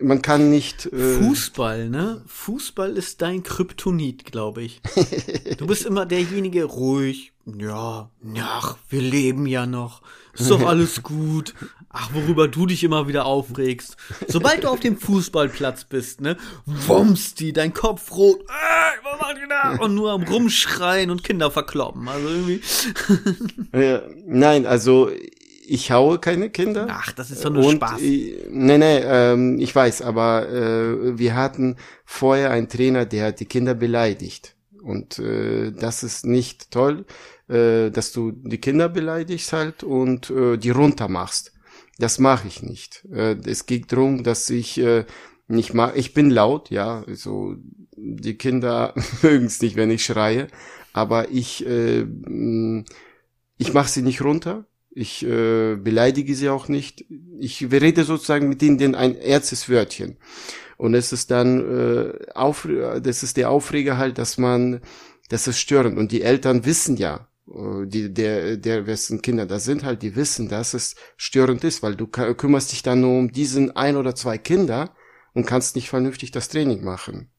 [0.00, 0.86] man kann nicht.
[0.86, 2.22] Äh, Fußball, ne?
[2.26, 4.80] Fußball ist dein Kryptonit, glaube ich.
[5.58, 7.32] Du bist immer derjenige, ruhig.
[7.44, 10.00] Ja, ach, wir leben ja noch.
[10.32, 11.54] Ist doch alles gut.
[11.90, 13.96] Ach, worüber du dich immer wieder aufregst.
[14.28, 18.40] Sobald du auf dem Fußballplatz bist, ne, wummst die, dein Kopf rot.
[18.42, 19.76] Äh, was macht ihr da?
[19.84, 22.08] Und nur am Rumschreien und Kinder verkloppen.
[22.08, 22.62] Also irgendwie.
[23.72, 25.10] äh, nein, also
[25.70, 26.86] ich haue keine Kinder.
[26.90, 28.02] Ach, das ist doch nur und, Spaß.
[28.02, 33.40] äh, Nee, nee, ähm, ich weiß, aber äh, wir hatten vorher einen Trainer, der hat
[33.40, 34.56] die Kinder beleidigt.
[34.82, 37.04] Und äh, das ist nicht toll,
[37.48, 41.52] äh, dass du die Kinder beleidigst halt und äh, die runtermachst.
[41.98, 43.06] Das mache ich nicht.
[43.12, 45.04] Äh, es geht darum, dass ich äh,
[45.46, 45.96] nicht mag.
[45.96, 47.04] Ich bin laut, ja.
[47.06, 47.54] Also
[47.96, 50.48] die Kinder mögen es nicht, wenn ich schreie,
[50.92, 52.06] aber ich äh,
[53.58, 54.64] ich mache sie nicht runter.
[54.90, 57.04] Ich äh, beleidige sie auch nicht.
[57.38, 60.16] Ich rede sozusagen mit ihnen den ein erstes Wörtchen.
[60.76, 62.66] Und es ist dann äh, auf,
[63.02, 64.80] das ist der Aufreger halt, dass man,
[65.28, 65.98] das ist störend.
[65.98, 70.16] Und die Eltern wissen ja, äh, die, der, der, wessen Kinder das sind halt, die
[70.16, 74.14] wissen, dass es störend ist, weil du kümmerst dich dann nur um diesen ein oder
[74.14, 74.94] zwei Kinder
[75.34, 77.30] und kannst nicht vernünftig das Training machen.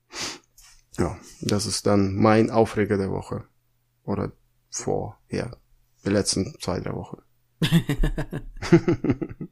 [0.98, 3.46] Ja, das ist dann mein Aufreger der Woche.
[4.04, 4.32] Oder
[4.70, 5.58] vorher,
[6.06, 7.22] der letzten zwei, drei Wochen.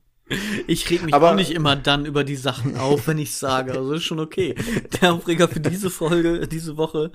[0.68, 3.72] Ich reg mich Aber- auch nicht immer dann über die Sachen auf, wenn ich sage.
[3.72, 4.54] Also ist schon okay.
[5.02, 7.12] Der Aufreger für diese Folge, diese Woche,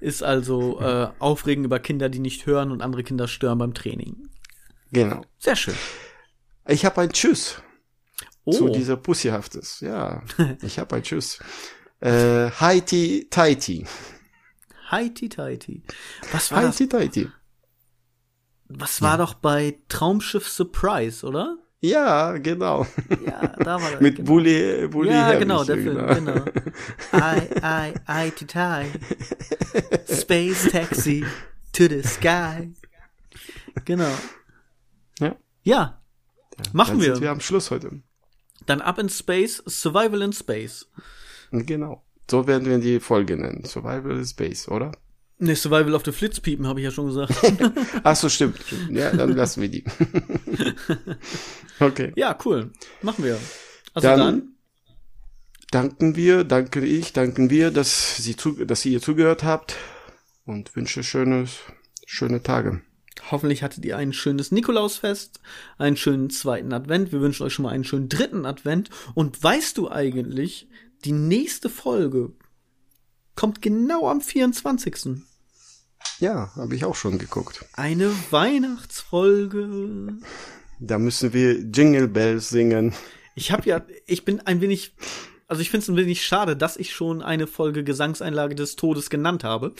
[0.00, 4.28] ist also äh, Aufregen über Kinder, die nicht hören und andere Kinder stören beim Training.
[4.92, 5.22] Genau.
[5.38, 5.74] Sehr schön.
[6.68, 7.62] Ich habe ein Tschüss
[8.50, 9.80] zu Oh, dieser Pussyhaftes.
[9.80, 10.22] Ja,
[10.62, 11.38] ich habe ein Tschüss.
[12.00, 13.86] Äh, Heiti Taiti.
[14.90, 15.82] Heiti Teiti.
[16.32, 17.26] Was war Heiti das?
[18.72, 19.16] Was war ja.
[19.18, 21.58] doch bei Traumschiff Surprise, oder?
[21.80, 22.86] Ja, genau.
[23.26, 24.00] Ja, da war das.
[24.00, 24.28] Mit genau.
[24.28, 26.14] Bully, Bully Ja, Herrlich, genau, der Film, genau.
[26.14, 26.44] genau.
[27.12, 28.86] I, I, I, to tie.
[30.14, 31.24] Space Taxi
[31.72, 32.72] to the sky.
[33.84, 34.12] Genau.
[35.18, 35.36] Ja.
[35.62, 36.02] Ja.
[36.72, 37.14] Machen Dann wir.
[37.14, 38.02] Sind wir am Schluss heute.
[38.66, 40.86] Dann Up in Space, Survival in Space.
[41.50, 42.04] Genau.
[42.30, 43.64] So werden wir die Folge nennen.
[43.64, 44.92] Survival in Space, oder?
[45.42, 47.34] Ne, Survival auf the Flitzpiepen, habe ich ja schon gesagt.
[48.04, 48.58] Ach so, stimmt.
[48.90, 49.84] Ja, dann lassen wir die.
[51.80, 52.12] okay.
[52.14, 52.70] Ja, cool.
[53.00, 53.38] Machen wir.
[53.94, 54.54] Also dann, dann,
[55.70, 59.76] danken wir, danke ich, danken wir, dass Sie, zu, dass ihr zugehört habt
[60.44, 61.60] und wünsche schönes,
[62.04, 62.82] schöne Tage.
[63.30, 65.40] Hoffentlich hattet ihr ein schönes Nikolausfest,
[65.78, 67.12] einen schönen zweiten Advent.
[67.12, 68.90] Wir wünschen euch schon mal einen schönen dritten Advent.
[69.14, 70.68] Und weißt du eigentlich,
[71.06, 72.32] die nächste Folge
[73.36, 75.22] kommt genau am 24.
[76.18, 77.64] Ja, habe ich auch schon geguckt.
[77.72, 80.14] Eine Weihnachtsfolge.
[80.78, 82.94] Da müssen wir Jingle Bells singen.
[83.34, 84.94] Ich habe ja, ich bin ein wenig
[85.50, 89.10] also ich finde es ein wenig schade, dass ich schon eine Folge Gesangseinlage des Todes
[89.10, 89.74] genannt habe.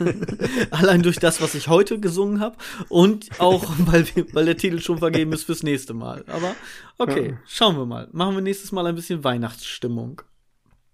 [0.70, 2.56] Allein durch das, was ich heute gesungen habe
[2.88, 6.24] und auch, weil, weil der Titel schon vergeben ist fürs nächste Mal.
[6.26, 6.54] Aber
[6.96, 7.38] okay, ja.
[7.46, 8.08] schauen wir mal.
[8.12, 10.22] Machen wir nächstes Mal ein bisschen Weihnachtsstimmung.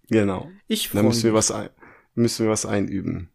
[0.08, 0.50] Genau.
[0.66, 1.70] Ich Dann müssen wir was ein,
[2.16, 3.30] müssen wir was einüben.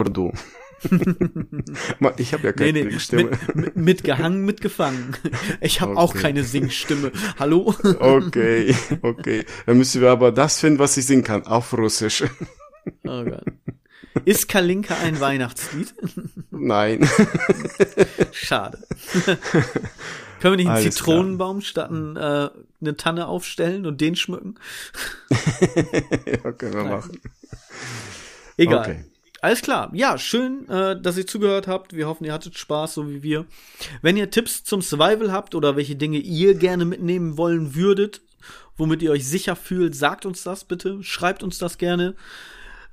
[0.00, 0.32] Oder du.
[2.18, 3.30] ich habe ja keine nee, nee, Stimme.
[3.30, 5.16] Mit, mit, mitgehangen, mitgefangen.
[5.60, 6.00] Ich habe okay.
[6.00, 7.10] auch keine Singstimme.
[7.36, 7.74] Hallo?
[7.98, 9.44] okay, okay.
[9.66, 12.22] Dann müssen wir aber das finden, was ich singen kann, auf Russisch.
[13.04, 13.44] Oh Gott.
[14.24, 15.92] Ist Kalinka ein Weihnachtslied?
[16.50, 17.08] Nein.
[18.32, 18.78] Schade.
[20.40, 21.68] Können wir nicht einen Alles Zitronenbaum klar.
[21.68, 24.54] statt ein, äh, eine Tanne aufstellen und den schmücken?
[26.26, 26.90] ja, können wir Nein.
[26.90, 27.20] machen.
[28.56, 28.78] Egal.
[28.78, 29.04] Okay.
[29.40, 29.90] Alles klar.
[29.92, 31.94] Ja, schön, äh, dass ihr zugehört habt.
[31.94, 33.46] Wir hoffen, ihr hattet Spaß, so wie wir.
[34.02, 38.20] Wenn ihr Tipps zum Survival habt oder welche Dinge ihr gerne mitnehmen wollen würdet,
[38.76, 41.02] womit ihr euch sicher fühlt, sagt uns das bitte.
[41.04, 42.16] Schreibt uns das gerne.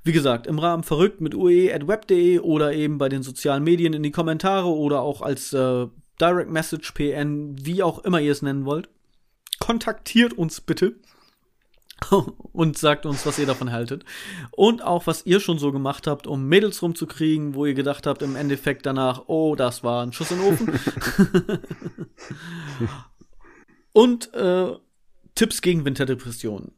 [0.04, 4.12] Wie gesagt, im Rahmen verrückt mit ue.web.de oder eben bei den sozialen Medien in die
[4.12, 5.88] Kommentare oder auch als äh,
[6.20, 8.88] Direct Message PN, wie auch immer ihr es nennen wollt.
[9.58, 10.94] Kontaktiert uns bitte.
[12.52, 14.04] und sagt uns, was ihr davon haltet.
[14.50, 18.22] Und auch, was ihr schon so gemacht habt, um Mädels rumzukriegen, wo ihr gedacht habt,
[18.22, 20.80] im Endeffekt danach, oh, das war ein Schuss in den Ofen.
[23.92, 24.76] und äh,
[25.34, 26.72] Tipps gegen Winterdepressionen.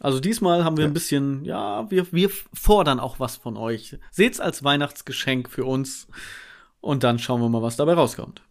[0.00, 0.90] Also diesmal haben wir ja.
[0.90, 3.98] ein bisschen, ja, wir, wir fordern auch was von euch.
[4.10, 6.06] Seht's als Weihnachtsgeschenk für uns.
[6.80, 8.42] Und dann schauen wir mal, was dabei rauskommt.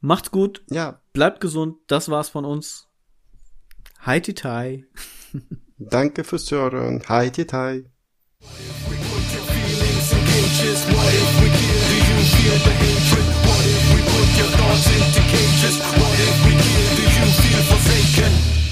[0.00, 0.62] Macht's gut.
[0.70, 1.00] Ja.
[1.12, 1.76] Bleibt gesund.
[1.86, 2.88] Das war's von uns.
[4.04, 4.84] Hi, Tai.
[5.78, 7.04] Danke fürs Zuhören.
[7.08, 7.84] Hi, Tai.
[7.84, 8.90] What if
[13.94, 15.78] we put your thoughts into cages?
[15.78, 16.50] What if we?
[16.96, 18.71] Do you feel forsaken?